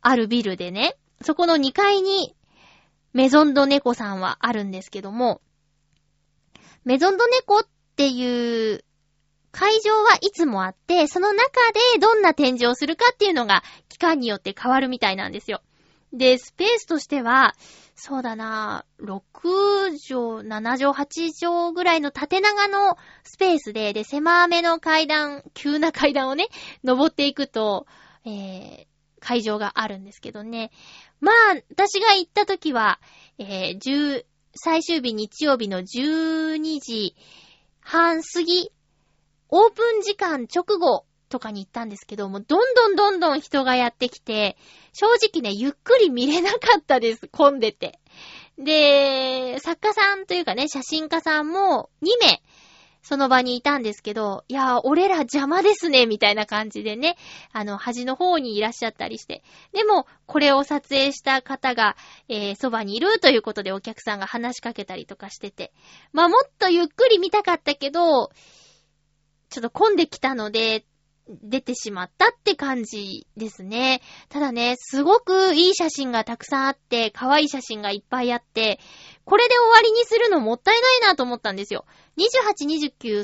[0.00, 2.36] あるビルでね、そこの2階に
[3.12, 5.40] メゾンドネコさんはあるんですけども、
[6.84, 7.62] メゾンドネコっ
[7.96, 8.84] ていう
[9.54, 11.60] 会場はいつもあって、その中
[11.94, 15.62] でどんな展示をするかっていうのが期間によって変わるみたいなんですよ。
[16.12, 17.54] で、スペースとしては、
[17.94, 19.20] そうだな6
[19.96, 26.48] 畳、7畳、8畳ぐらいの縦長のスペースで、で、狭めの階段、急な階段をね、
[26.82, 27.86] 登っていくと、
[28.24, 28.86] えー、
[29.20, 30.72] 会場があるんですけどね。
[31.20, 31.34] まあ、
[31.70, 32.98] 私が行った時は、
[33.38, 34.24] えー、10、
[34.56, 37.14] 最終日日曜日の12時
[37.80, 38.72] 半過ぎ、
[39.56, 44.56] オープン時間直後とかに行ったんですけども、どんどんどんどん人がやってきて、
[44.92, 47.28] 正直ね、ゆっくり見れなかったです。
[47.28, 48.00] 混んでて。
[48.58, 52.42] で、作家さんというかね、写真家さんも2名、
[53.02, 57.16] その場にいたんですけど、いやー、俺ら邪魔ですね、みたいな感じでね、
[57.52, 59.44] あの、端の方にいらっしゃったりして。
[59.72, 61.96] でも、これを撮影した方が、
[62.28, 65.72] えー、そばにいるということでお客さんが話しかけたりとかしてて。
[66.12, 68.30] まあ、もっとゆっくり見たかったけど、
[69.54, 70.84] ちょっと混んできたので、
[71.28, 74.02] 出てしまったって感じですね。
[74.28, 78.80] ただね、すごくいい写真がたくさんあって、可愛い写真がいっぱいあって、
[79.24, 81.86] これで終わりにするのもったいないなと思ったんですよ。
[82.18, 83.22] 28、29、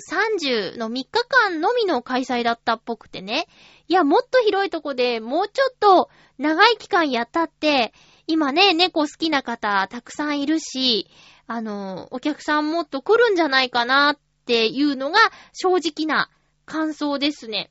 [0.72, 3.48] 30の3日間のみの開催だったっぽくてね。
[3.88, 7.92] いや、もっと広いとこでもうちょっと長い期間やったって、
[8.28, 11.10] 今ね、猫好きな方たくさんいるし、
[11.48, 14.18] あの、お客さんもっと来るんじゃないかなっ
[14.50, 15.20] っていうのが
[15.52, 16.28] 正直な
[16.66, 17.70] 感想ですね。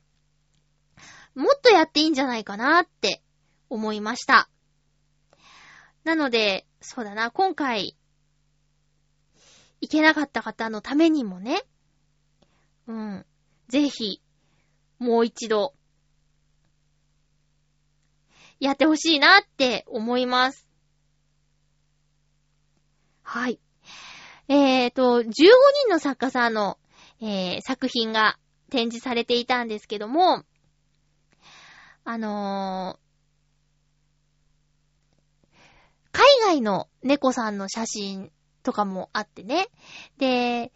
[1.34, 3.20] もっとやっていいんじゃないかなって
[3.68, 4.48] 思いました。
[6.04, 7.98] なので、そうだな、今回、
[9.82, 11.64] 行けなかった方のためにもね、
[12.86, 13.26] うん、
[13.68, 14.22] ぜひ、
[14.98, 15.74] もう一度、
[18.58, 20.66] やってほしいなって思います。
[23.22, 23.60] はい。
[24.52, 25.46] えーと、15人
[25.88, 26.76] の作家さんの、
[27.22, 28.36] えー作品が
[28.68, 30.42] 展示されていたんですけども、
[32.04, 33.10] あのー
[36.10, 38.32] 海外の猫さんの写真
[38.64, 39.68] とかもあってね。
[40.18, 40.72] で、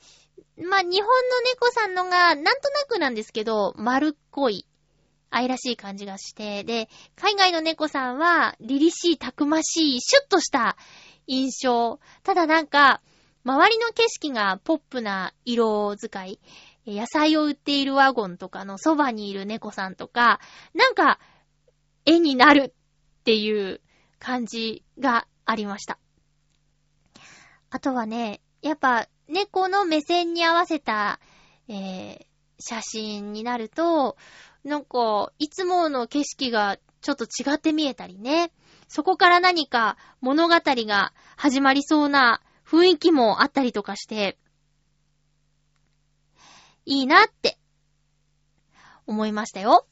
[0.57, 4.68] まあ、日本の猫さんのが、なんとなくなんですけど、丸っこい、
[5.31, 10.77] 愛らしい感じがして、で、海外の猫さんは、凛々しい、たくましい、シュッとした
[11.27, 11.99] 印象。
[12.22, 13.03] ただなんか、
[13.45, 16.40] 周りの景色がポップな色使い、
[16.86, 20.40] 野菜を売っているワゴンとかのそばにいる猫さんとか、
[20.74, 21.18] なんか、
[22.07, 22.74] 絵になる
[23.20, 23.80] っていう
[24.18, 25.99] 感じがありました。
[27.70, 31.20] あとはね、やっぱ猫の目線に合わせた、
[31.68, 32.26] えー
[32.59, 34.16] 写真になると、
[34.64, 38.53] なんか、いつもの景色がちょっと違って見えたりね。
[38.88, 44.39] そこから何か物語が始まりそうな雰囲気もあったりとかして、
[46.87, 47.59] いいなって
[49.07, 49.87] 思いましたよ。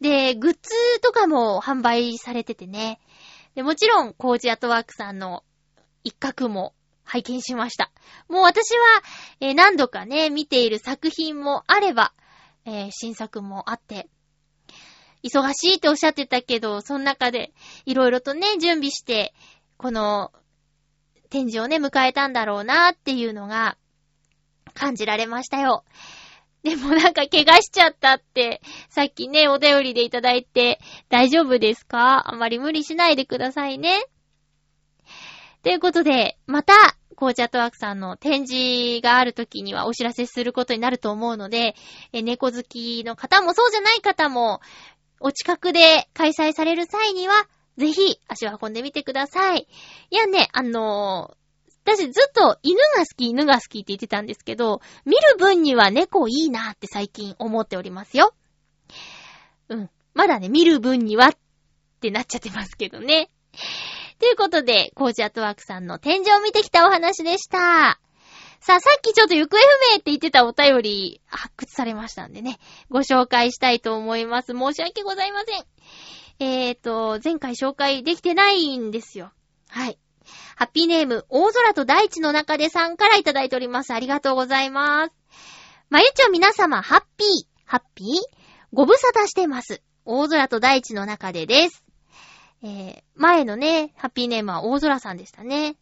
[0.00, 0.60] で、グッズ
[1.00, 3.00] とかも販売されててね。
[3.54, 5.44] で、もちろん、コージアットワークさんの
[6.04, 6.74] 一角も
[7.04, 7.90] 拝見しました。
[8.28, 9.02] もう私は、
[9.40, 12.12] えー何度かね、見ている作品もあれば、
[12.64, 14.08] えー新作もあって、
[15.24, 17.52] 忙しいっておっしゃってたけど、その中で、
[17.86, 19.34] いろいろとね、準備して、
[19.76, 20.32] この、
[21.30, 23.76] 展示をね、迎えたんだろうなっていうのが、
[24.74, 25.84] 感じられましたよ。
[26.62, 28.60] でもなんか怪我しちゃったって、
[28.90, 32.30] さっきね、お便りでいただいて、大丈夫ですか？
[32.30, 34.04] あまり無理しないでくださいね。
[35.62, 36.74] ということで、また、
[37.16, 41.74] コーチャットワークさんの展示がある時にはお知らせすることになると思うので、
[42.12, 44.60] え猫好きの方もそうじゃない方も、
[45.18, 47.48] お近くで開催される際には、
[47.78, 49.68] ぜひ足を運んでみてください。
[50.10, 51.38] いやね、あのー
[51.88, 58.34] 私ずっと犬が好き、犬が好きって言ってたんですけど、見る分には猫いいなって最近思っておりますよ。
[59.70, 59.90] うん。
[60.12, 61.30] まだね、見る分にはっ
[62.02, 63.30] てなっちゃってますけどね。
[64.18, 67.98] ということで、コーチアトワークさんの天井を見てきたお話でした。
[68.60, 69.60] さあ、さっきちょっと行方不
[69.92, 72.58] 明って言ってたお便り発掘されましたんでね、
[72.90, 74.52] ご紹介したいと思います。
[74.52, 75.64] 申し訳ございません。
[76.40, 79.32] えーと、前回紹介できてないんですよ。
[79.68, 79.98] はい。
[80.56, 83.92] ハッピーネーム、大空と大地の中でさんからいただいております。
[83.92, 85.12] ありがとうございます。
[85.90, 87.28] まゆちょ皆様、ハッピー、
[87.64, 88.08] ハッピー
[88.72, 89.82] ご無沙汰してます。
[90.04, 91.84] 大空と大地の中でです。
[92.62, 95.76] えー、前のね、ハッピーネームは大空さんでしたね。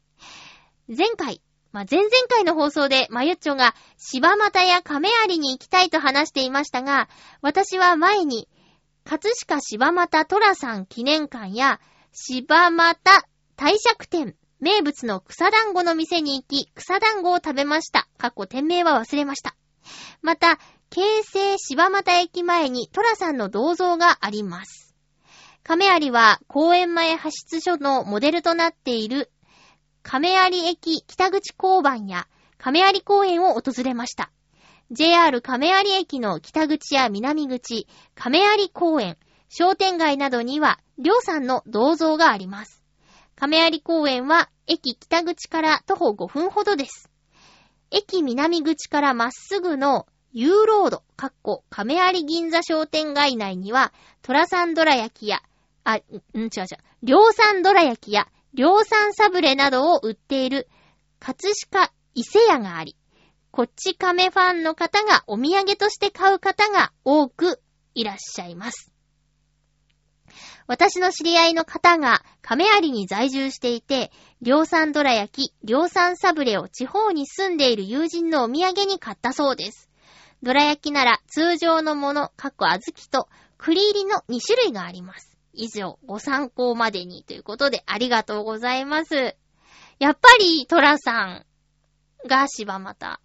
[0.89, 1.43] 前回、
[1.73, 7.09] まあ、前々回の放送で、まゆっちょが柴又や亀有に行きたいと話していましたが、
[7.43, 8.49] 私は前に、
[9.07, 11.81] 葛飾柴又虎さん記念館や、
[12.13, 12.97] 柴又
[13.55, 18.09] 大借店、名物の草団子の店に行き、草団子を食べました。
[18.19, 19.55] かっこ店名は忘れました。
[20.23, 20.59] また、
[20.91, 24.93] 京成柴又駅前に虎さんの銅像があります。
[25.63, 29.31] 亀有は公園前派出所のモデルとなっている
[30.03, 32.27] 亀有駅北口交番や
[32.59, 34.33] 亀有公園を訪れました。
[34.93, 39.17] JR 亀有駅の北口や南口、亀有公園、
[39.49, 42.85] 商店街などには、りょうさんの銅像があります。
[43.35, 47.11] 亀有公園は駅北口から徒歩5分ほどです。
[47.91, 55.43] 駅南口からまっすぐの U ロード、かっこ亀有銀座商店街内には、トラサンドラ焼きや、
[55.83, 56.67] あ、ん、違う違う、
[57.03, 60.69] りょうさんドラ焼きや量産サブレなどを売っている、
[61.19, 62.95] 葛飾伊勢屋があり、
[63.57, 67.59] こっち亀ファンの方がお土産として買う方が多く
[67.95, 68.93] いらっしゃいます。
[70.67, 79.89] 私の知り合いの方が亀有に在住していて、量産ドラ焼き、量産サブレを地方に住んでいる友人のお土産に買ったそうです。
[80.43, 82.81] ドラ焼きなら通常のもの、過去小豆
[83.11, 85.35] と栗入りの2種類があります。
[85.55, 89.35] 以上、ご参考までにということでありがとうございます。
[89.99, 91.47] やっぱり、トラさん
[92.29, 93.21] が柴又、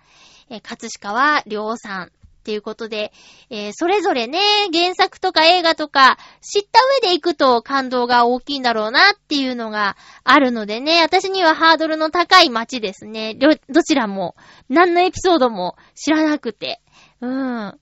[0.50, 2.12] えー、葛飾は良さん
[2.42, 3.12] っていうことで、
[3.52, 4.40] えー、それぞれね、
[4.74, 13.36] 原作とか映画とか知った上で行くと感動が大きいんだろうなっていうのがあるのでね、私にはハードルの高い街ですね。
[13.36, 14.36] どちらも、
[14.70, 16.82] 何のエピソードも知らなくて。
[17.22, 17.80] うん。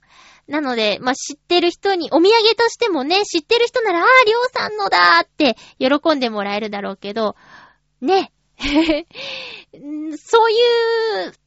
[0.50, 7.36] なので、まあ、知ってる人に、お土産としてもね、知ってる人なら、ああ、りょうさんのだーって喜んでもらえるだろうけど、
[8.02, 8.34] ね。
[8.60, 10.56] そうい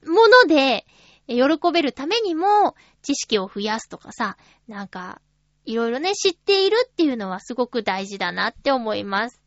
[0.06, 0.86] うもので、
[1.26, 4.36] 喜べるためにも、知識を増やすとかさ、
[4.68, 5.20] なんか、
[5.64, 9.40] いろいろね、知っているっていうのはすごく大事だなって思います。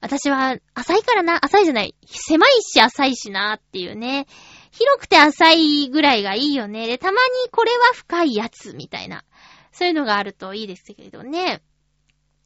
[0.00, 4.26] 私は、浅いからな、浅いじゃない、狭いし浅いしなっていうね。
[4.70, 6.86] 広くて浅いぐらいがいいよね。
[6.86, 9.24] で、たまにこれは深いやつ、みたいな。
[9.72, 11.62] そういうのがあるといいですけれどね。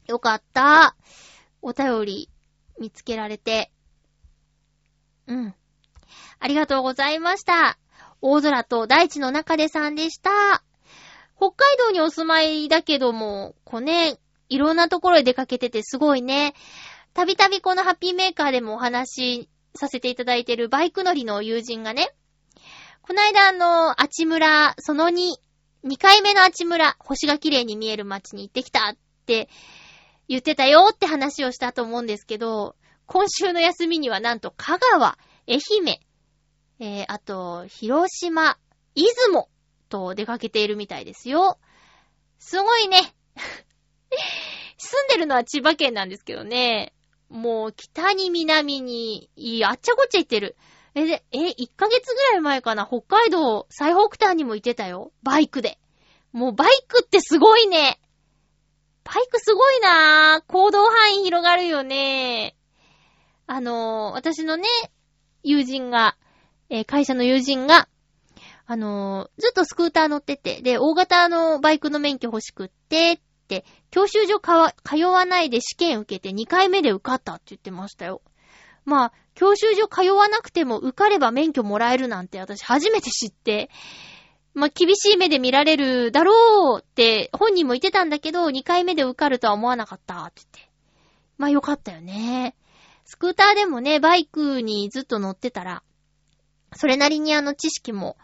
[0.07, 0.97] よかった。
[1.63, 2.31] お便り
[2.79, 3.71] 見つけられて。
[5.31, 5.55] うん。
[6.41, 7.79] ありがとうございました。
[8.21, 10.63] 大空と大地の中でさんでした。
[11.37, 14.19] 北海道にお住まいだけども、こうね、
[14.49, 16.55] いろんなところへ出かけててすごいね。
[17.15, 19.11] たびたびこのハッピーメーカーでもお話
[19.45, 22.13] しさせていただいてるバイク乗りの友人がね、
[23.03, 25.37] こないだあの、あちむら、その2、
[25.85, 29.49] 2回目のあちむら、星が綺麗に見える街に行ってきたって
[30.29, 32.77] 言ってたよって話をしたと思うんですけど、
[33.13, 35.99] 今週の休みにはなんと香川、愛媛、
[36.79, 38.57] えー、あと、広島、
[38.95, 39.49] 出雲
[39.89, 41.59] と出かけているみたいですよ。
[42.39, 43.13] すごいね。
[44.79, 46.95] 住んでるのは千葉県なんですけどね。
[47.29, 49.29] もう北に南に、
[49.67, 50.57] あっちゃこっちゃ行ってる。
[50.95, 55.11] え、で、え、1ヶ月ぐらい前かな、北海道最北端にも行ってたよ。
[55.25, 55.81] バイクで。
[56.31, 58.01] もうバイクってすごいね。
[59.03, 60.53] バイクすごいなぁ。
[60.53, 62.55] 行動範囲広がるよね。
[63.53, 64.69] あのー、私のね、
[65.43, 66.17] 友人が、
[66.69, 67.89] えー、会社の友人が、
[68.65, 78.23] あのー、ずっとスクーター乗ってて、で、大型のバイクの免許欲しくって、って、教習所か通わないで試験受けて2回目で受かったって言ってましたよ。
[78.85, 83.69] まあ、教習所通わなくても受かれば免許もらえるなんて私初めて知って、
[84.55, 90.71] まあ、厳しい目で見られるだろうって本人も言ってたんだけど、2回目で受かるとは思わなかったって言って。
[91.37, 92.55] まあよかったよね。
[93.11, 95.83] スクーターでもね、バイクにずっと乗ってたら、
[96.77, 98.17] それなりにあの知識も、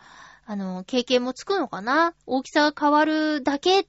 [0.45, 2.14] あの、経験もつくのかな？
[2.24, 3.89] 大きさが変わるだけ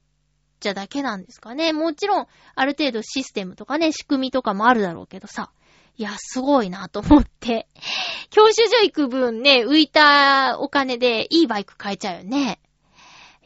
[0.58, 1.72] じゃだけなんですかね？
[1.72, 2.26] もちろん、
[2.56, 5.52] ある程度システムとかね、仕組みとかもあるだろうけどさ。
[5.96, 7.68] いや、すごいなと思って。
[8.30, 12.60] 教習所行く分ね、浮いたお金でいいバイク買えちゃうよね。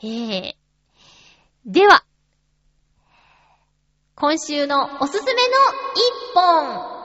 [0.02, 0.56] ええ
[1.66, 2.02] では、
[4.14, 5.38] 今週のおすすめの
[5.94, 7.01] 一本。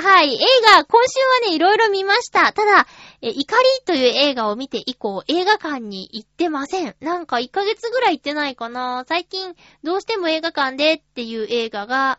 [0.00, 0.38] はい、映
[0.76, 2.52] 画、今週はね、いろいろ見ました。
[2.54, 2.86] ただ、
[3.20, 6.96] え、怒りという映画を見て以降、映画館に行ってません。
[7.00, 9.04] なんか1ヶ月ぐらい行ってないかな。
[9.06, 12.18] 最近、どうしても映画館でっていう映画が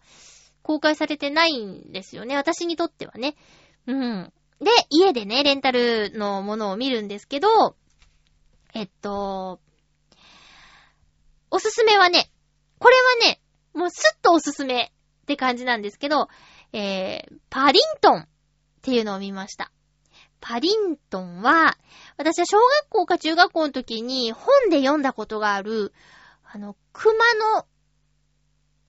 [0.62, 2.36] 公開されてないんですよね。
[2.36, 3.36] 私にとってはね。
[3.88, 4.32] うん。
[4.60, 7.76] で、家でね、レンタルのものを見るんですけど、
[8.76, 9.60] えっと、
[11.50, 12.30] おすすめはね、
[12.78, 13.42] これはね、
[13.74, 14.92] もうスッとおすすめ
[15.24, 16.30] って感じなんですけど、
[16.74, 18.28] えー、パリントンっ
[18.82, 19.72] ていうのを見ました。
[20.40, 21.78] パリントンは、
[22.18, 25.94] 私は小学校か中学校の時に本で読んだことがある、
[26.44, 27.66] あの、熊の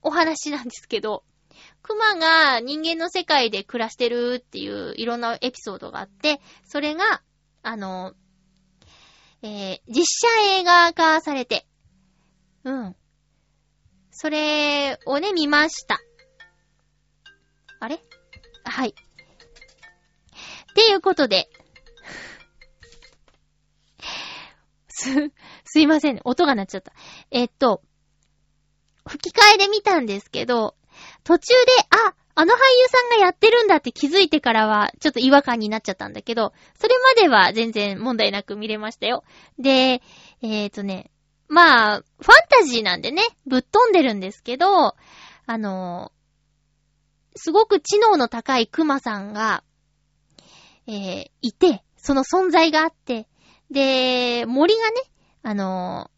[0.01, 1.23] お話なんですけど、
[1.81, 7.21] 熊が人間の世界で暮らしてるっていういろんなエピソードがあって、それが、
[7.61, 8.13] あの、
[9.41, 11.67] えー、実写映画化されて、
[12.63, 12.95] うん。
[14.11, 15.99] それをね、見ました。
[17.83, 17.99] あれ？
[18.63, 18.89] はい。
[18.89, 18.93] っ
[20.73, 21.49] ていうことで、
[24.87, 25.33] す、
[25.65, 26.21] すいません。
[26.23, 26.93] 音が鳴っちゃった。
[27.29, 27.81] えっと、
[29.05, 30.77] 吹き替えで見たんですけど、
[31.25, 39.25] 途中で、あ、あの俳優さんがやってるんだって気づいてからは、ちょっと違和感になっちゃったんだけど、それまでは全然問題なく見れましたよ。
[39.59, 40.01] で、
[40.41, 41.11] えっ、とね、
[41.49, 44.95] まあ、ファンタジーなんでね、ぶっ飛んでるんですけど、
[45.45, 46.13] あの、
[47.35, 49.63] すごく知能の高いクマさんが、
[50.87, 53.27] えー、いて、その存在があって、
[53.71, 55.01] で、森がね、
[55.41, 56.11] あの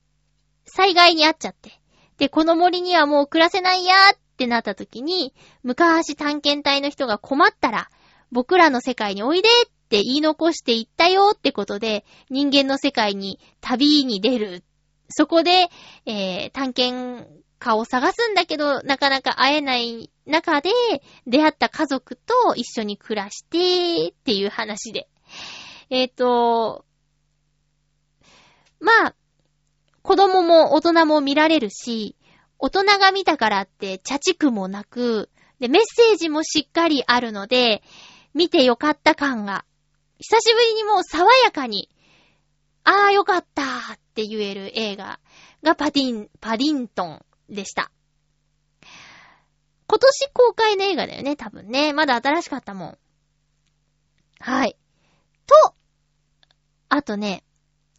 [0.65, 1.79] 災害にあっちゃって、
[2.17, 7.89] で、この森にはもう暮らせないやーってなった時に、昔探検隊の人が困ったら、
[8.31, 14.63] 僕らの世界においでって言い残していったよってことで、人間の世界に旅に出る。
[15.09, 15.69] そこで、
[16.05, 17.27] えー、探検
[17.59, 20.69] 家を探すんだけど、なかなか会えない中で、
[21.27, 25.07] 出会った家族と一緒に暮らして、っていう話で。
[25.89, 26.85] えっ、と、
[28.79, 29.15] まあ、
[30.01, 32.15] 子供も大人も見られるし、
[32.59, 35.29] 大人が見たからって茶畜もなく、
[35.59, 37.81] で、メッセージもしっかりあるので、
[38.33, 39.65] 見てよかった感が、
[40.19, 41.89] 久しぶりにもう爽やかに、
[42.83, 45.19] ああよかったって言える映画
[45.63, 47.91] がパディン、パディントンでした。
[49.87, 51.93] 今年公開の映画だよね、多分ね。
[51.93, 52.97] まだ新しかったもん。
[54.39, 54.77] はい。
[55.45, 55.75] と、
[56.89, 57.43] あとね、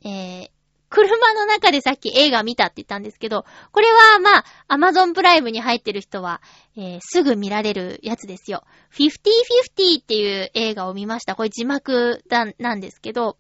[0.04, 0.50] えー、
[0.88, 6.42] 車の中でさっき映画見たって言ったんですけど、これはまあ、アマゾンプライムに入ってる人は、
[6.76, 8.64] えー、すぐ見られるやつですよ。
[8.92, 11.36] 50-50っていう映画を見ました。
[11.36, 13.38] これ字幕だ、なんですけど、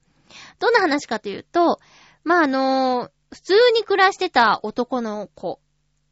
[0.58, 1.78] どんな話かというと、
[2.24, 5.60] まあ、あのー普通に暮らしてた男の子、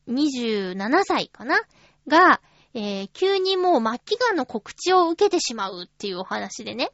[0.09, 1.61] 27歳かな？
[2.07, 2.41] が、
[2.75, 6.91] えー、急にもう末期癌の告知を受けてしまうっていうお話でね。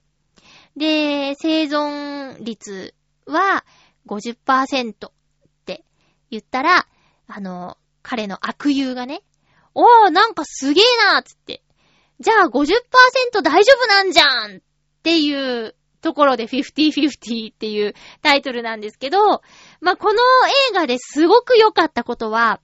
[0.77, 2.95] で、生存率
[3.27, 3.65] は
[4.07, 5.13] 50%っ
[5.65, 5.85] て
[6.31, 6.87] 言ったら、
[7.27, 9.23] あの、彼の悪友がね、
[9.75, 11.63] おー、なんかすげーなーつって。
[12.21, 14.61] じゃあ50%大丈夫なんじゃんっ
[15.03, 19.43] ていうところで50-50っていうタイトルなんですけど、
[19.81, 20.21] まあ、この
[20.71, 22.61] 映画ですごく良かったことは、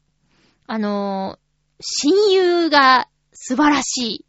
[0.66, 4.26] あのー、親友が素晴らしい。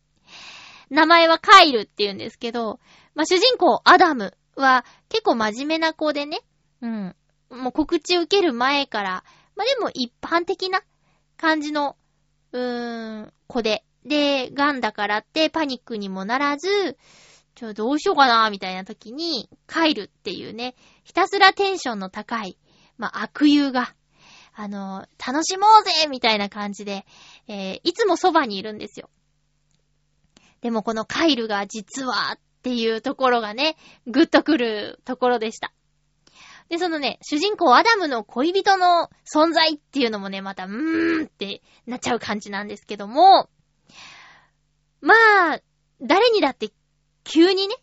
[0.89, 2.79] 名前はカイルって言うんですけど、
[3.15, 6.39] まあ、主人公アダムは結構真面目な子でね、
[6.81, 7.15] うん。
[7.49, 9.23] もう告知受ける前から、
[9.55, 10.81] まあ、でも一般的な
[11.37, 11.97] 感じの、
[12.51, 13.83] うーん、子で。
[14.05, 16.97] で、癌だからってパニックにもならず、
[17.55, 22.57] ちょ、どうしようかな、みたいな時に、カイルっていうね、ひたすらテンションの高い、
[22.97, 23.95] まあ、悪友が、
[24.59, 27.05] あの、楽しもうぜみたいな感じで、
[27.47, 29.07] えーいつもそばにいるんですよ。
[30.61, 33.77] でもこのカイルが実はっていうところがね、
[34.07, 35.71] ぐっとくるところでした。
[36.69, 43.49] で、そのね、主人公アダムの恋人の存在っていうのもね、また、うーんってなっちゃう感じなんですけども、
[45.01, 45.13] ま
[45.53, 45.61] あ、
[46.01, 46.71] 誰にだって
[47.23, 47.75] 急にね、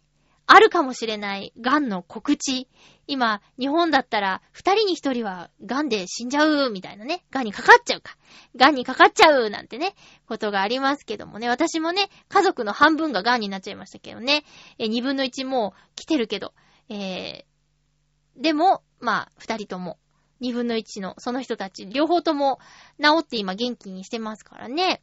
[0.47, 2.69] あるかもしれない癌の告知。
[3.07, 7.25] 今、日本だったら、二人に一人は癌で死んじゃう、みたいなね。
[7.31, 8.17] 癌にかかっちゃうか。
[8.57, 9.95] 癌にかかっちゃう、なんてね、
[10.27, 11.49] ことがありますけどもね。
[11.49, 14.45] 私もね、家族の半分が癌になっちゃいましたけどね。
[14.79, 16.55] え、二分の一もう来てるけど。
[16.89, 19.99] えー、でも、まあ、二人とも、
[20.41, 22.59] 二分の一の、その人たち、両方とも
[23.03, 25.03] 治って今元気にしてますからね。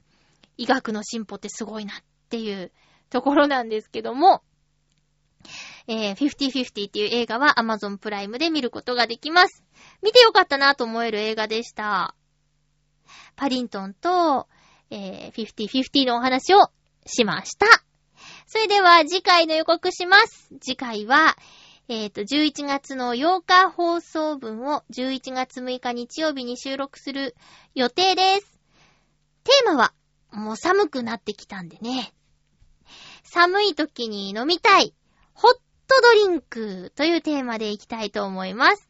[0.58, 2.72] 医学の進歩ってすごいなっていう
[3.10, 4.44] ところなんですけども、
[5.88, 9.64] えー、50-50っていう映画は Amazon プライムで見ることができます。
[10.02, 12.16] 見てよかったなと思える映画でした。
[13.36, 14.48] パリントンと、
[14.90, 16.60] えー、50-50のお話を
[17.06, 17.66] しました。
[18.46, 20.50] それでは次回の予告します。
[20.60, 21.38] 次回は、
[21.88, 27.36] えっ、ー、と、11月の8日放送分を11月6日日曜日に収録する
[27.76, 28.60] 予定です。
[29.44, 29.94] テーマは、
[30.32, 32.14] もう寒くなってきたんでね。
[33.24, 34.94] 寒い時に飲みたい、
[35.34, 35.56] ホッ
[36.02, 38.90] ドリンクというテーマでいきたいと思います。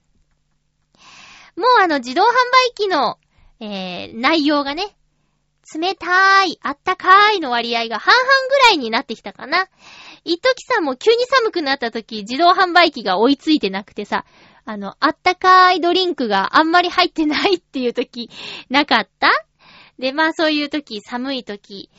[1.56, 3.18] もうあの自動販売機の、
[3.60, 4.96] えー、内容がね、
[5.74, 9.68] 冷たーい、あったかーいの割合が半々ぐらいになってきたかな。
[10.26, 14.26] 一時さん、も急に寒くなった時、自動販売機が追いついてなくてさ、
[14.66, 18.30] あの、あったかーいドリンクがあんまり入ってないっていう時、
[18.70, 19.30] なかった？
[19.98, 21.90] で、まあそういう時、寒い時、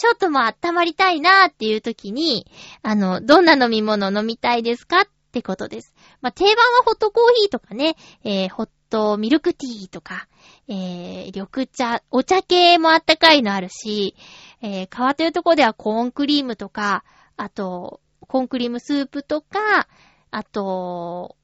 [0.00, 2.50] ちょっともう温まりたいなーっていう時に、
[2.82, 5.94] あの、どんな飲み物飲みたいですかってことです。
[6.22, 10.26] まあ定番はホットコーヒーとかね、えー、ホットミルクティーとか、
[10.68, 14.16] えー、緑茶、お茶系もあったかいのあるし、
[14.62, 17.04] えー、川というとこではコーンクリームとか、
[17.36, 19.86] あと、コーンクリームスープとか、
[20.30, 21.36] あと、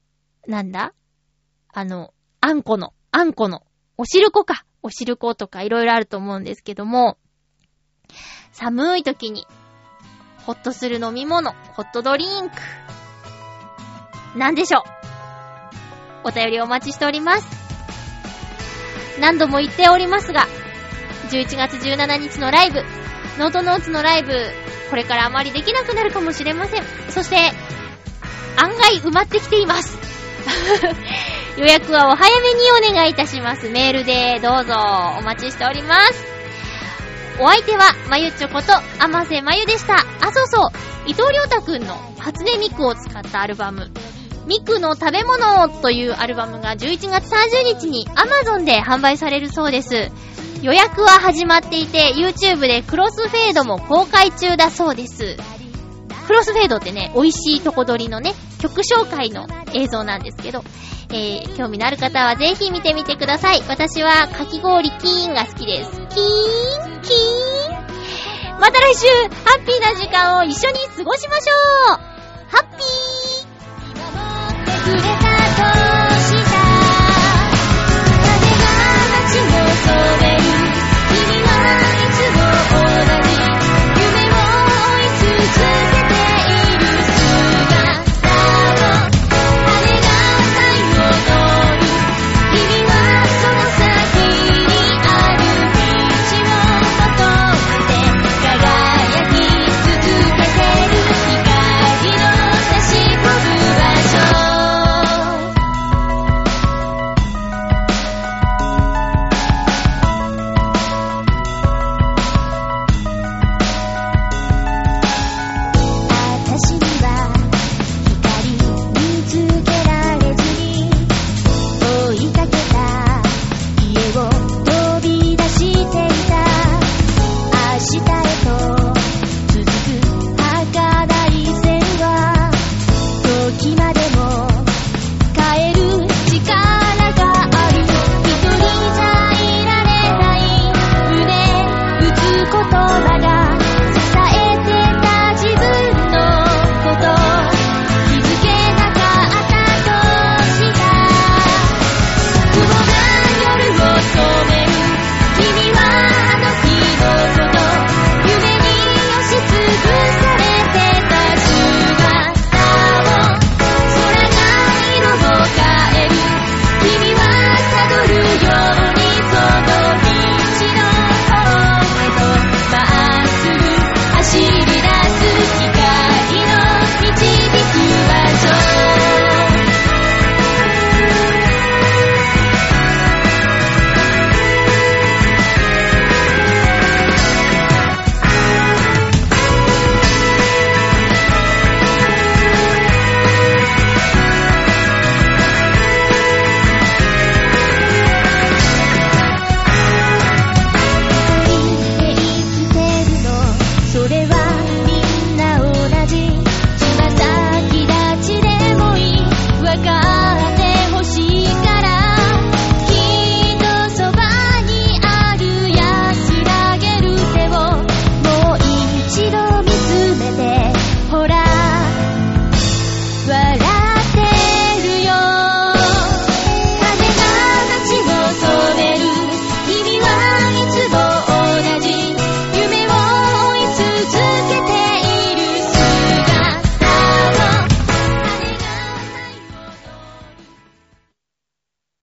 [0.47, 0.93] なんだ？
[1.73, 3.61] あの、あんこの、あんこの、
[3.97, 4.65] お汁粉か。
[4.81, 7.17] お汁粉とかいろいろあると思うんですけども、
[8.59, 9.45] 寒い時に、
[10.43, 12.55] ホッとする飲み物、ホットドリンク。
[14.35, 14.79] なんでしょ
[16.23, 16.29] う？
[16.29, 17.47] お便りお待ちしております。
[19.19, 20.47] 何度も言っておりますが、
[21.29, 22.81] 11月17日のライブ、
[23.37, 24.31] ノートノーツのライブ、
[24.89, 26.83] これからあまりできなくなるかもしれません。
[27.09, 27.37] そして、
[28.57, 29.99] 案外埋まってきています。
[31.57, 33.69] 予約はお早めにお願いいたします。
[33.69, 34.73] メールでどうぞ
[35.19, 36.26] お待ちしております。
[37.39, 39.95] お相手は、まゆちょこと、あませまゆでした。
[39.95, 41.09] あ、そうそう。
[41.09, 43.91] 伊藤良太くんの初音ミクを使ったアルバム、
[44.47, 50.09] ミクの食べ物というアルバムが11月30日に Amazon で販売されるそうです。
[50.63, 55.37] 予約は始まっていて、YouTube でクロスフェードも公開中だそうです。
[56.27, 60.61] クロスフェードってね、美味しいとこ取りのね、曲紹介の映像なんですけど、
[61.09, 63.63] えー、興味のある方はぜひ見てみてください。
[63.69, 65.91] 私はかき氷キーンが好きです。
[65.91, 66.09] キーン、
[67.01, 68.59] キーン。
[68.59, 71.53] また来週、ハッピーな時間を一緒に過ごしましょ
[71.93, 71.97] う
[72.49, 75.16] ハッピー